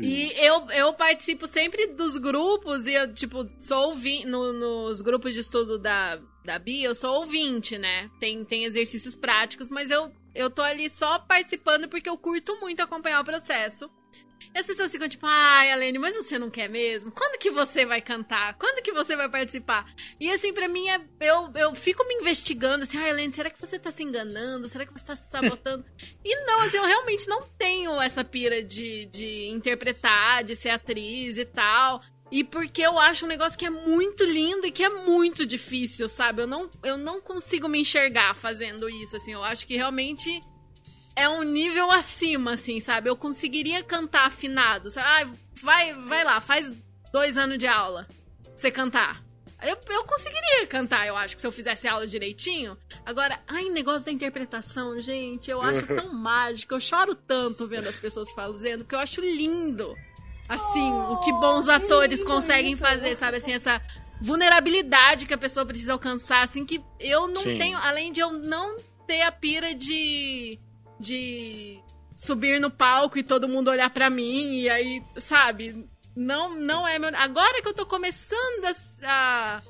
[0.00, 4.26] E eu, eu participo sempre dos grupos e eu, tipo, sou ouvinte.
[4.26, 8.10] No, nos grupos de estudo da, da Bia, eu sou ouvinte, né?
[8.18, 12.80] Tem, tem exercícios práticos, mas eu, eu tô ali só participando porque eu curto muito
[12.80, 13.90] acompanhar o processo.
[14.54, 17.10] E as pessoas ficam tipo, ai, Alene, mas você não quer mesmo?
[17.10, 18.54] Quando que você vai cantar?
[18.54, 19.84] Quando que você vai participar?
[20.20, 23.60] E assim, pra mim, é, eu, eu fico me investigando, assim, ai, Alene, será que
[23.60, 24.68] você tá se enganando?
[24.68, 25.84] Será que você tá se sabotando?
[26.24, 31.36] e não, assim, eu realmente não tenho essa pira de, de interpretar, de ser atriz
[31.36, 32.00] e tal.
[32.34, 36.08] E porque eu acho um negócio que é muito lindo e que é muito difícil,
[36.08, 36.42] sabe?
[36.42, 39.34] Eu não, eu não consigo me enxergar fazendo isso, assim.
[39.34, 40.42] Eu acho que realmente
[41.14, 43.08] é um nível acima, assim, sabe?
[43.08, 44.90] Eu conseguiria cantar afinado.
[44.90, 45.06] Sabe?
[45.08, 46.72] Ah, vai, vai lá, faz
[47.12, 48.08] dois anos de aula
[48.42, 49.22] pra você cantar.
[49.62, 52.76] Eu, eu conseguiria cantar, eu acho, que se eu fizesse aula direitinho.
[53.06, 56.74] Agora, ai, negócio da interpretação, gente, eu acho tão mágico.
[56.74, 59.94] Eu choro tanto vendo as pessoas fazendo, porque eu acho lindo.
[60.48, 63.38] Assim, oh, o que bons atores que conseguem fazer, sabe?
[63.38, 63.80] Assim, essa
[64.20, 67.58] vulnerabilidade que a pessoa precisa alcançar, assim, que eu não Sim.
[67.58, 70.58] tenho, além de eu não ter a pira de
[70.98, 71.78] de
[72.14, 75.86] subir no palco e todo mundo olhar para mim e aí, sabe?
[76.14, 77.10] Não, não é meu.
[77.16, 78.72] Agora que eu tô começando a,
[79.04, 79.62] a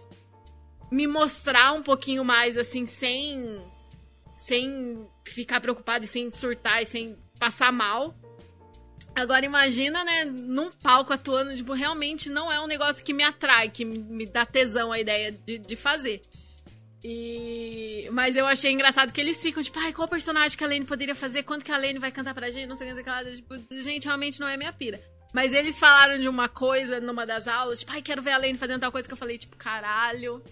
[0.91, 3.63] me mostrar um pouquinho mais assim, sem
[4.37, 8.15] sem ficar preocupado e sem surtar e sem passar mal.
[9.15, 13.69] Agora imagina, né, num palco atuando, tipo, realmente não é um negócio que me atrai,
[13.69, 16.21] que me dá tesão a ideia de, de fazer.
[17.03, 18.09] E...
[18.13, 21.15] Mas eu achei engraçado que eles ficam, tipo, ai, qual personagem que a Lane poderia
[21.15, 21.43] fazer?
[21.43, 22.67] Quando que a Lane vai cantar pra gente?
[22.67, 23.23] Não sei o que, lá.
[23.23, 25.01] Tipo, gente, realmente não é minha pira.
[25.33, 28.57] Mas eles falaram de uma coisa numa das aulas, tipo, ai, quero ver a Lane
[28.57, 30.43] fazendo tal coisa que eu falei, tipo, caralho.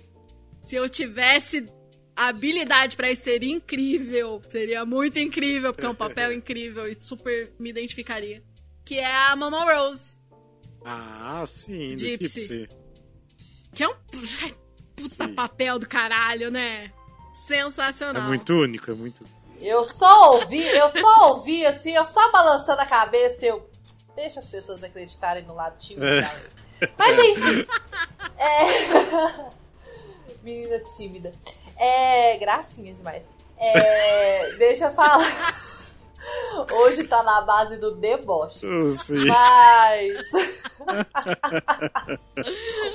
[0.60, 1.66] Se eu tivesse
[2.14, 4.40] habilidade para isso, seria incrível.
[4.48, 8.42] Seria muito incrível, porque é um papel incrível e super me identificaria.
[8.84, 10.16] Que é a Mama Rose.
[10.84, 12.40] Ah, sim, do Gypsy.
[12.40, 12.68] Gypsy.
[13.74, 13.94] Que é um
[14.94, 15.34] puta Sim.
[15.34, 16.92] papel do caralho, né?
[17.32, 18.22] Sensacional.
[18.22, 19.24] É muito único, é muito.
[19.60, 23.70] Eu só ouvi, eu só ouvi assim, eu só balançando a cabeça, eu.
[24.14, 26.20] Deixa as pessoas acreditarem no lado tímido é.
[26.98, 27.66] Mas enfim.
[28.36, 29.50] é...
[30.42, 31.32] Menina tímida.
[31.78, 32.36] É.
[32.36, 33.24] Gracinha demais.
[33.56, 34.52] É...
[34.56, 35.24] Deixa eu falar.
[36.72, 38.66] Hoje tá na base do deboche.
[38.66, 39.26] Uh, sim.
[39.26, 40.30] Mas.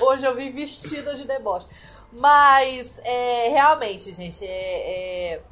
[0.00, 1.66] Hoje eu vim vestida de deboche.
[2.12, 5.42] Mas, é, realmente, gente, é, é,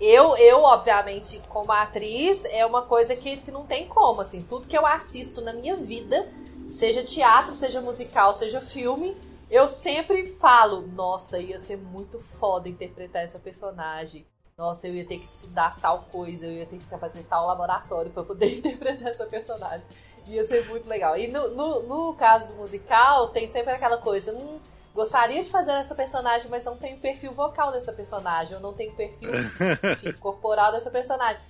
[0.00, 4.42] eu, eu, obviamente, como atriz, é uma coisa que, que não tem como, assim.
[4.42, 6.28] Tudo que eu assisto na minha vida,
[6.68, 9.16] seja teatro, seja musical, seja filme,
[9.48, 14.26] eu sempre falo, nossa, ia ser muito foda interpretar essa personagem.
[14.62, 18.12] Nossa, eu ia ter que estudar tal coisa, eu ia ter que fazer tal laboratório
[18.12, 19.84] para poder interpretar essa personagem.
[20.28, 21.18] Ia ser muito legal.
[21.18, 24.60] E no, no, no caso do musical, tem sempre aquela coisa, hum,
[24.94, 28.94] gostaria de fazer essa personagem, mas não tenho perfil vocal dessa personagem, ou não tenho
[28.94, 31.42] perfil enfim, corporal dessa personagem.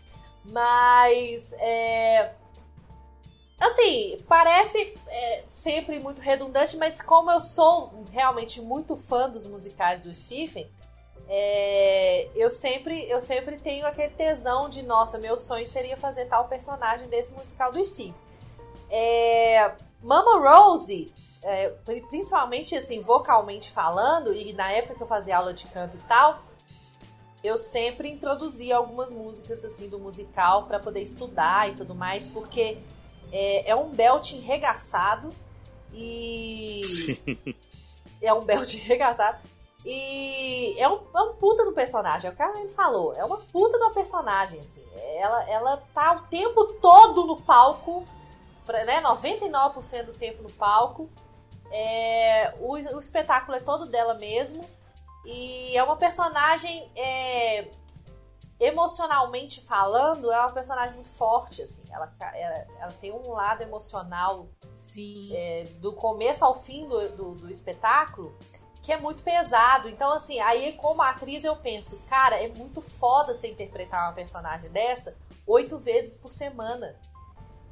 [0.47, 2.33] Mas, é,
[3.61, 10.05] assim, parece é, sempre muito redundante, mas como eu sou realmente muito fã dos musicais
[10.05, 10.67] do Stephen,
[11.35, 16.47] é, eu sempre eu sempre tenho aquele tesão de nossa, meu sonho seria fazer tal
[16.47, 18.15] personagem desse musical do Steve.
[18.91, 19.73] É,
[20.03, 21.11] Mama Rose
[21.43, 21.71] é,
[22.11, 26.43] principalmente assim, vocalmente falando, e na época que eu fazia aula de canto e tal,
[27.43, 32.77] eu sempre introduzia algumas músicas assim do musical para poder estudar e tudo mais, porque
[33.33, 35.31] é, é um belt enregaçado
[35.95, 36.83] e.
[36.85, 37.57] Sim.
[38.21, 39.39] É um belt enregaçado.
[39.85, 43.15] E é um, é um puta do personagem, é o que a gente falou.
[43.15, 44.85] É uma puta do personagem, assim.
[45.17, 48.05] Ela, ela tá o tempo todo no palco,
[48.69, 49.03] né?
[49.03, 51.11] 99% do tempo no palco.
[51.71, 54.65] É, o, o, espetáculo é todo dela mesmo.
[55.25, 57.69] E é uma personagem, é,
[58.61, 61.83] emocionalmente falando, é uma personagem muito forte, assim.
[61.91, 64.49] Ela, ela, ela tem um lado emocional
[65.33, 68.37] é, do começo ao fim do, do, do, espetáculo
[68.83, 69.89] que é muito pesado.
[69.89, 74.69] Então, assim, aí como atriz eu penso, cara, é muito foda você interpretar uma personagem
[74.71, 75.17] dessa
[75.47, 76.97] oito vezes por semana.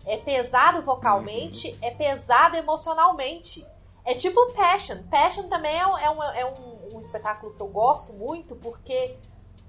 [0.06, 3.66] É pesado vocalmente, é pesado emocionalmente.
[4.04, 5.02] É tipo Passion.
[5.10, 9.18] Passion também é, é, um, é um, um, espetáculo que eu gosto muito, porque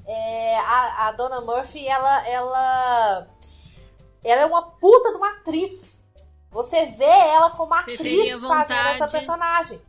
[0.05, 3.27] é, a, a Donna Murphy, ela, ela,
[4.23, 6.01] ela é uma puta de uma atriz.
[6.49, 9.81] Você vê ela como atriz fazendo essa personagem.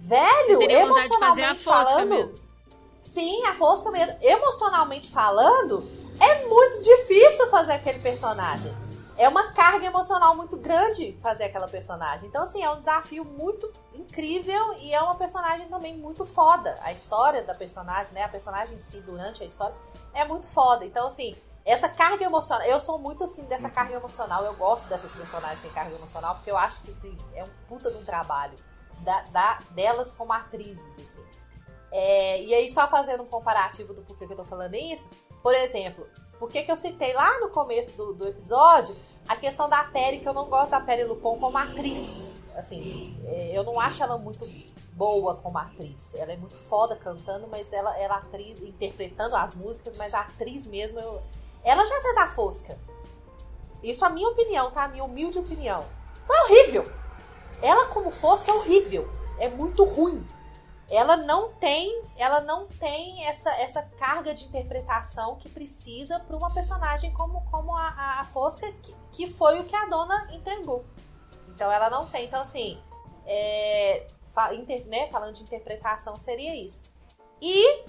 [0.00, 2.08] Velho, emocionalmente falando.
[2.08, 2.34] Mesmo.
[3.04, 4.16] Sim, a Fosca mesmo.
[4.20, 5.84] Emocionalmente falando,
[6.18, 8.72] é muito difícil fazer aquele personagem.
[9.18, 12.26] é uma carga emocional muito grande fazer aquela personagem.
[12.26, 16.78] Então, assim, é um desafio muito incrível e é uma personagem também muito foda.
[16.80, 18.24] A história da personagem, né?
[18.24, 19.76] A personagem em si, durante a história,
[20.14, 20.86] é muito foda.
[20.86, 21.36] Então, assim,
[21.66, 22.66] essa carga emocional.
[22.66, 24.42] Eu sou muito assim dessa carga emocional.
[24.42, 27.50] Eu gosto dessas personagens que têm carga emocional, porque eu acho que assim, é um
[27.68, 28.54] puta de um trabalho
[29.00, 31.24] da, da- delas como atrizes, assim.
[31.92, 35.10] É, e aí, só fazendo um comparativo do porquê que eu tô falando isso,
[35.42, 36.06] por exemplo,
[36.38, 38.94] por que eu citei lá no começo do, do episódio
[39.28, 42.24] a questão da Perry, que eu não gosto da Perry Lupon como atriz.
[42.56, 44.48] Assim, é, eu não acho ela muito
[44.92, 46.14] boa como atriz.
[46.14, 50.20] Ela é muito foda cantando, mas ela, ela é atriz, interpretando as músicas, mas a
[50.20, 51.22] atriz mesmo, eu,
[51.64, 52.78] ela já fez a Fosca.
[53.82, 54.84] Isso é a minha opinião, tá?
[54.84, 55.84] A minha humilde opinião.
[56.26, 56.90] Foi horrível.
[57.62, 59.10] Ela como Fosca é horrível.
[59.38, 60.26] É muito ruim.
[60.88, 66.52] Ela não tem, ela não tem essa, essa carga de interpretação que precisa para uma
[66.52, 70.84] personagem como, como a, a, Fosca, que, que foi o que a dona entregou.
[71.48, 72.24] Então ela não tem.
[72.26, 72.82] Então, assim,
[73.24, 74.04] é,
[74.34, 76.82] fa- inter- né, falando de interpretação, seria isso.
[77.40, 77.84] E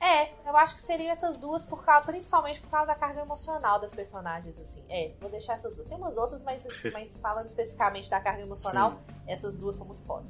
[0.00, 3.80] é, eu acho que seriam essas duas, por causa, principalmente por causa da carga emocional
[3.80, 4.82] das personagens, assim.
[4.88, 5.88] É, vou deixar essas duas.
[5.88, 10.26] Tem umas outras, mas, mas falando especificamente da carga emocional, essas duas são muito foda.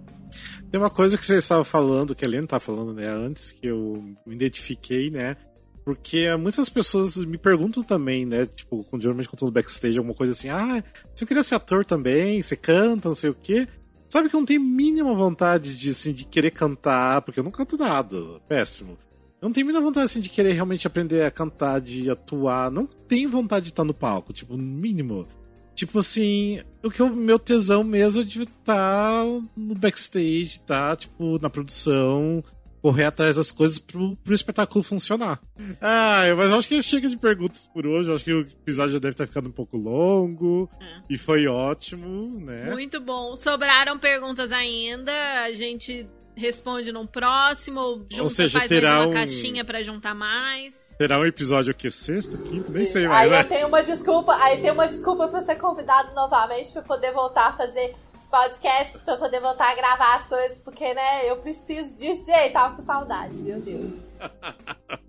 [0.70, 3.66] Tem uma coisa que você estava falando, que a Helena estava falando, né, antes, que
[3.66, 5.36] eu me identifiquei, né?
[5.84, 8.46] Porque muitas pessoas me perguntam também, né?
[8.46, 10.82] Tipo, quando, geralmente quando eu tô no backstage, alguma coisa assim, ah,
[11.14, 13.68] você queria ser ator também, você canta, não sei o quê.
[14.08, 17.50] Sabe que eu não tenho mínima vontade de, assim, de querer cantar, porque eu não
[17.50, 18.16] canto nada.
[18.48, 18.98] Péssimo.
[19.40, 22.70] Eu não tenho mínima vontade, assim, de querer realmente aprender a cantar, de atuar.
[22.70, 25.28] Não tenho vontade de estar no palco, tipo, no mínimo.
[25.74, 30.96] Tipo assim, o que o meu tesão mesmo é de estar no backstage, tá?
[30.96, 32.42] Tipo, na produção,
[32.80, 35.38] correr atrás das coisas pro, pro espetáculo funcionar.
[35.82, 38.08] Ah, mas eu acho que chega de perguntas por hoje.
[38.08, 40.70] Eu acho que o episódio já deve estar ficando um pouco longo.
[40.80, 41.02] É.
[41.10, 42.70] E foi ótimo, né?
[42.70, 43.36] Muito bom.
[43.36, 45.12] Sobraram perguntas ainda.
[45.42, 46.06] A gente
[46.36, 48.06] responde num próximo.
[48.10, 50.94] Junta, seja, faz terá mais uma um- caixinha pra juntar mais.
[50.98, 51.90] Terá um episódio o quê?
[51.90, 52.70] Sexto, quinto?
[52.70, 53.40] Nem sei mais, aí né?
[53.42, 57.48] eu tenho uma desculpa, aí tem uma desculpa pra ser convidado novamente pra poder voltar
[57.48, 61.98] a fazer os podcasts, pra poder voltar a gravar as coisas, porque, né, eu preciso
[61.98, 63.90] disso, gente, tava com saudade, meu Deus.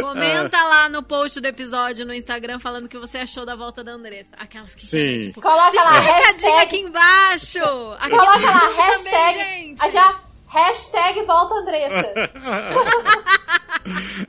[0.00, 3.84] Comenta lá no post do episódio no Instagram falando o que você achou da volta
[3.84, 4.34] da Andressa.
[4.36, 5.20] Aquelas que Sim.
[5.20, 7.58] tipo, Coloca lá, recadinho hashtag, aqui embaixo.
[8.00, 9.82] Aqui coloca lá, hashtag, também, gente.
[9.86, 12.12] aqui, ó, hashtag volta Andressa.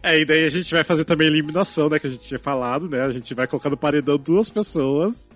[0.01, 1.99] É, e daí a gente vai fazer também a eliminação, né?
[1.99, 3.03] Que a gente tinha falado, né?
[3.03, 5.29] A gente vai colocar no paredão duas pessoas.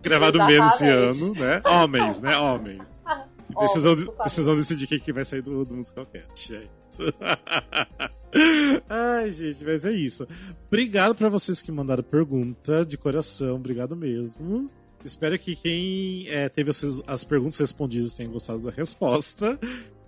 [0.00, 1.60] Gravado menos esse ano, né?
[1.64, 2.36] Homens, né?
[2.38, 2.94] Homens.
[3.50, 4.22] E precisam, desculpa.
[4.22, 6.56] precisam decidir quem que vai sair do, do Musical Cast.
[6.56, 7.02] É isso.
[8.88, 10.26] Ai, gente, mas é isso.
[10.66, 13.56] Obrigado pra vocês que mandaram pergunta de coração.
[13.56, 14.70] Obrigado mesmo.
[15.04, 19.58] Espero que quem é, teve as, as perguntas respondidas tenha gostado da resposta.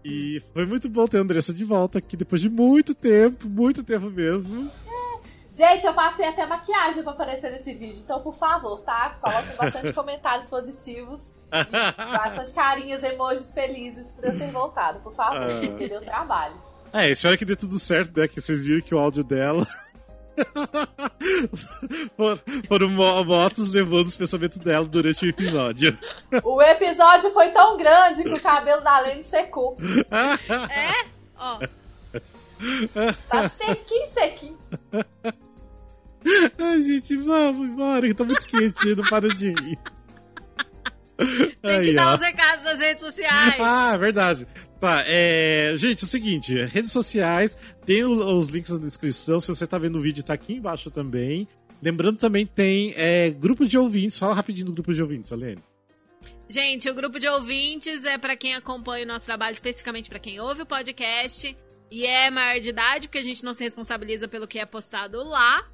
[0.09, 3.83] E foi muito bom ter a Andressa de volta aqui depois de muito tempo, muito
[3.83, 4.71] tempo mesmo.
[5.51, 9.17] Gente, eu passei até maquiagem pra aparecer nesse vídeo, então, por favor, tá?
[9.21, 11.21] Coloquem bastante comentários positivos.
[11.51, 15.67] Bastante carinhas, emojis felizes por eu ter voltado, por favor, Ah.
[15.67, 16.55] porque deu trabalho.
[16.93, 18.29] É, espero que dê tudo certo, né?
[18.29, 19.67] Que vocês viram que o áudio dela.
[22.17, 25.97] For- Foram mo- motos levando os pensamentos dela durante o episódio.
[26.45, 29.77] O episódio foi tão grande que o cabelo da Lene secou.
[31.39, 31.59] Ó,
[33.29, 34.59] Tá sequinho, sequinho.
[36.59, 39.79] Ai, gente, vamos embora, que tá muito quente, não para de rir.
[41.17, 42.15] tem que Aí, dar ó.
[42.15, 43.55] os recados nas redes sociais.
[43.61, 44.47] Ah, verdade.
[44.81, 45.75] Tá, é...
[45.77, 49.99] Gente, é o seguinte, redes sociais, tem os links na descrição, se você tá vendo
[49.99, 51.49] o vídeo, tá aqui embaixo também.
[51.83, 55.63] Lembrando também tem é, grupo de ouvintes, fala rapidinho do grupo de ouvintes, Alene.
[56.49, 60.41] Gente, o grupo de ouvintes é pra quem acompanha o nosso trabalho, especificamente pra quem
[60.41, 61.57] ouve o podcast
[61.91, 65.23] e é maior de idade, porque a gente não se responsabiliza pelo que é postado
[65.25, 65.69] lá.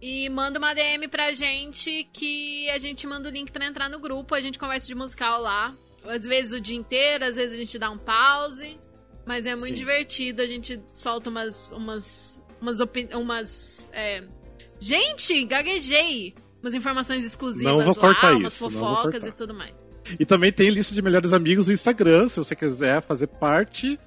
[0.00, 3.98] E manda uma DM pra gente que a gente manda o link pra entrar no
[3.98, 5.74] grupo, a gente conversa de musical lá.
[6.08, 8.78] Às vezes o dia inteiro, às vezes a gente dá um pause.
[9.24, 9.74] Mas é muito Sim.
[9.74, 11.72] divertido, a gente solta umas.
[11.72, 12.44] umas.
[12.60, 12.78] umas.
[13.12, 14.22] umas é...
[14.78, 16.34] Gente, gaguejei!
[16.62, 19.28] Umas informações exclusivas Não vou lá, cortar umas isso, não vou fofocas cortar.
[19.28, 19.74] e tudo mais.
[20.18, 23.98] E também tem lista de melhores amigos no Instagram, se você quiser fazer parte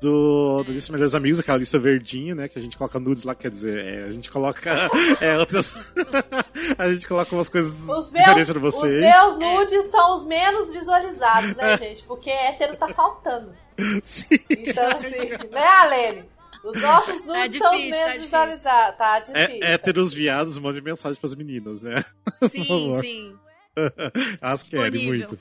[0.00, 2.48] do, do lista melhores amigos, aquela lista verdinha, né?
[2.48, 4.70] Que a gente coloca nudes lá, quer dizer, é, a gente coloca
[5.20, 5.76] é, outras.
[6.78, 9.00] a gente coloca umas coisas Os meus, diferentes pra os vocês.
[9.00, 12.02] meus nudes são os menos visualizados, né, gente?
[12.04, 13.52] Porque hétero tá faltando.
[14.02, 14.38] Sim.
[14.50, 16.24] Então, assim, né, Alene?
[16.64, 18.20] Os nossos nudes Tá são os difícil, tá menos difícil.
[18.22, 18.98] visualizados.
[18.98, 19.64] Tá difícil.
[19.64, 22.04] É, héteros viados mandem mensagem pras meninas, né?
[22.50, 23.36] Sim, sim.
[24.40, 25.38] Elas querem muito.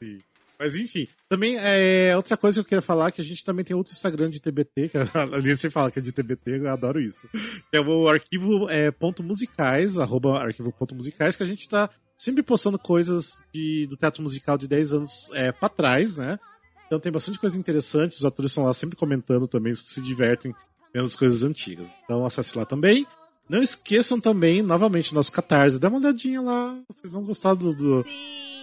[0.00, 0.18] Sim.
[0.62, 3.74] Mas enfim, também é outra coisa que eu queria falar que a gente também tem
[3.74, 5.02] outro Instagram de TBT, que a
[5.34, 7.28] Alice fala que é de TBT, eu adoro isso.
[7.68, 11.90] Que é o arquivo é, ponto musicais, arroba arquivo ponto musicais, que a gente tá
[12.16, 16.38] sempre postando coisas de, do teatro musical de 10 anos é, pra trás, né?
[16.86, 20.54] Então tem bastante coisa interessante, os atores estão lá sempre comentando também, se divertem
[20.94, 21.88] vendo as coisas antigas.
[22.04, 23.04] Então acesse lá também.
[23.48, 25.78] Não esqueçam também, novamente, nosso Catarse.
[25.80, 28.06] Dá uma olhadinha lá, vocês vão gostar do- do.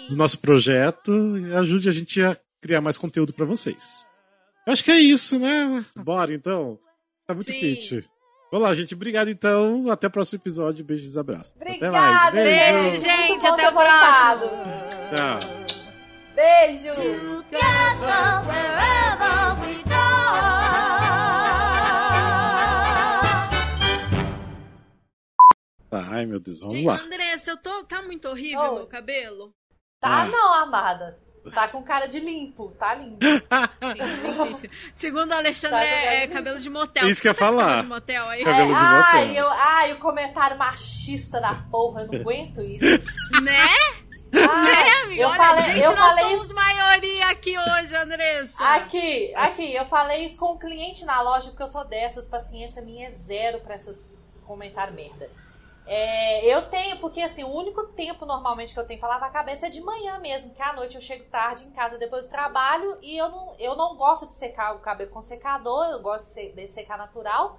[0.09, 4.05] Do nosso projeto e ajude a gente a criar mais conteúdo pra vocês.
[4.65, 5.85] Eu acho que é isso, né?
[5.95, 6.79] Bora então.
[7.25, 7.59] Tá muito Sim.
[7.59, 8.03] pitch.
[8.51, 8.95] Vamos lá, gente.
[8.95, 9.89] Obrigado então.
[9.91, 10.83] Até o próximo episódio.
[10.83, 11.53] Beijos e abraços.
[11.55, 12.33] Até Obrigada, mais.
[12.33, 12.83] Beijo.
[12.83, 13.45] Beijo, gente.
[13.45, 14.51] Até o próximo.
[15.15, 15.39] Tchau.
[16.35, 16.93] Beijo.
[16.93, 19.99] Together wherever we go.
[25.91, 26.59] Ai, meu Deus.
[26.59, 26.95] Vamos Gente, lá.
[27.01, 27.83] Andressa, eu tô.
[27.83, 28.75] Tá muito horrível Oi.
[28.75, 29.53] meu cabelo?
[29.99, 30.25] Tá Ah.
[30.25, 31.19] não, amada.
[31.53, 33.17] Tá com cara de limpo, tá limpo.
[34.93, 37.07] Segundo o Alexandre, Tá é, é cabelo de motel.
[37.07, 37.65] Isso que eu ia falar.
[37.65, 38.43] Cabelo de motel aí?
[38.43, 39.33] Cabelo de ai, motel.
[39.35, 42.85] eu, ai, o comentário machista da porra, eu não aguento isso.
[43.41, 43.57] Né?
[44.47, 45.21] Ai, É, amiga?
[45.23, 48.63] eu Olha, falei, gente, eu nós falei somos maioria aqui hoje, Andressa.
[48.75, 52.81] Aqui, aqui, eu falei isso com um cliente na loja, porque eu sou dessas, paciência
[52.81, 54.11] minha é zero pra esses
[54.45, 55.29] comentários merda.
[55.91, 59.33] É, eu tenho, porque assim, o único tempo normalmente que eu tenho pra lavar a
[59.33, 62.29] cabeça é de manhã mesmo, que à noite eu chego tarde em casa depois do
[62.31, 66.27] trabalho e eu não, eu não gosto de secar o cabelo com secador, eu gosto
[66.27, 67.57] de se- de secar natural.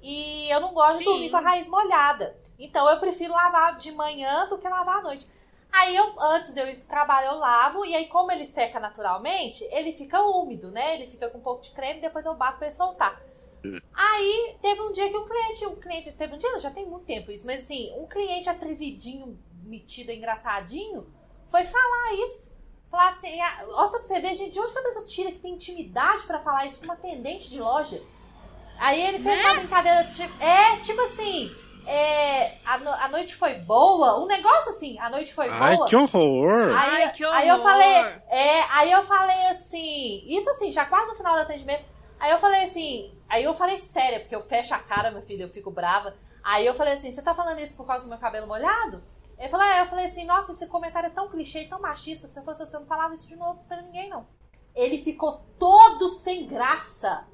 [0.00, 1.04] E eu não gosto de Sim.
[1.04, 2.34] dormir com a raiz molhada.
[2.58, 5.28] Então eu prefiro lavar de manhã do que lavar à noite.
[5.70, 8.80] Aí eu, antes de eu ir pro trabalho, eu lavo, e aí, como ele seca
[8.80, 10.94] naturalmente, ele fica úmido, né?
[10.94, 13.20] Ele fica com um pouco de creme, depois eu bato pra ele soltar.
[13.94, 17.04] Aí teve um dia que um cliente, um cliente, teve um dia, já tem muito
[17.06, 21.06] tempo isso, mas assim, um cliente atrevidinho, metido, engraçadinho,
[21.50, 22.54] foi falar isso.
[22.90, 25.32] Falar assim, ah, olha só pra você ver, gente, de onde que a pessoa tira
[25.32, 28.00] que tem intimidade pra falar isso com uma atendente de loja?
[28.78, 31.50] Aí ele fez uma brincadeira, tipo, é, tipo assim,
[31.86, 35.88] é, a, no- a noite foi boa, um negócio assim, a noite foi Ai, boa.
[35.88, 36.76] que horror.
[36.76, 37.64] Aí, Ai, que aí eu horror.
[37.66, 41.84] falei, é, aí eu falei assim, isso assim, já quase no final do atendimento.
[42.18, 45.42] Aí eu falei assim, aí eu falei sério, porque eu fecho a cara, meu filho,
[45.42, 46.14] eu fico brava.
[46.42, 49.02] Aí eu falei assim, você tá falando isso por causa do meu cabelo molhado?
[49.38, 52.38] Ele falou, é, eu falei assim, nossa, esse comentário é tão clichê, tão machista, se
[52.38, 54.26] eu fosse você, eu não falava isso de novo pra ninguém, não.
[54.74, 57.24] Ele ficou todo sem graça.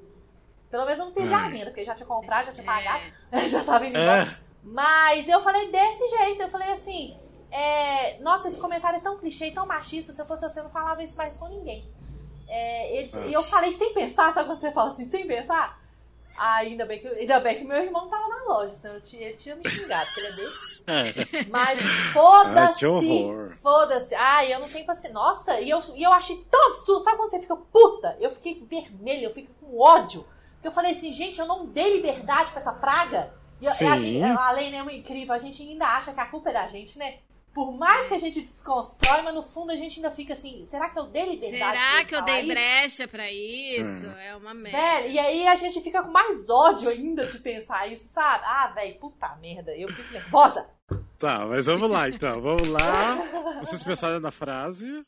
[0.70, 2.66] Pelo menos eu não perdi a venda, porque já tinha comprado, já tinha É.
[2.66, 3.04] pagado,
[3.48, 4.22] já tava indo embora.
[4.22, 4.36] É.
[4.64, 7.16] Mas eu falei desse jeito, eu falei assim,
[7.50, 10.70] é, nossa, esse comentário é tão clichê, tão machista, se eu fosse você, eu não
[10.70, 11.88] falava isso mais com ninguém.
[12.54, 15.80] É, e eu falei sem pensar, sabe quando você fala assim, sem pensar?
[16.36, 19.28] Ah, ainda bem que, ainda bem que meu irmão tava na loja, senão eu tinha,
[19.28, 20.82] ele tinha me xingado, porque ele é desse.
[20.86, 21.44] É.
[21.50, 21.78] Mas
[22.12, 22.78] foda-se,
[23.62, 24.14] foda-se.
[24.14, 25.12] Ai, eu não tenho paciência.
[25.12, 27.04] Nossa, e eu, e eu achei tão absurdo.
[27.04, 28.16] Sabe quando você fica puta?
[28.20, 30.26] Eu fiquei vermelha, eu fico com ódio.
[30.54, 33.32] Porque eu falei assim, gente, eu não dei liberdade pra essa praga.
[33.60, 33.86] E eu- Sim.
[33.88, 36.52] a, gente, a lei é muito incrível, a gente ainda acha que a culpa é
[36.52, 37.18] da gente, né?
[37.54, 40.88] Por mais que a gente desconstrói, mas no fundo a gente ainda fica assim, será
[40.88, 41.58] que eu dei liberdade?
[41.58, 42.48] pra Será que eu dei isso?
[42.48, 44.06] brecha pra isso?
[44.06, 44.78] É uma merda.
[44.78, 48.44] Velho, e aí a gente fica com mais ódio ainda de pensar isso, sabe?
[48.46, 50.66] Ah, velho, puta merda, eu fico nervosa.
[51.18, 52.40] Tá, mas vamos lá então.
[52.40, 53.58] Vamos lá.
[53.60, 55.04] Vocês pensaram na frase?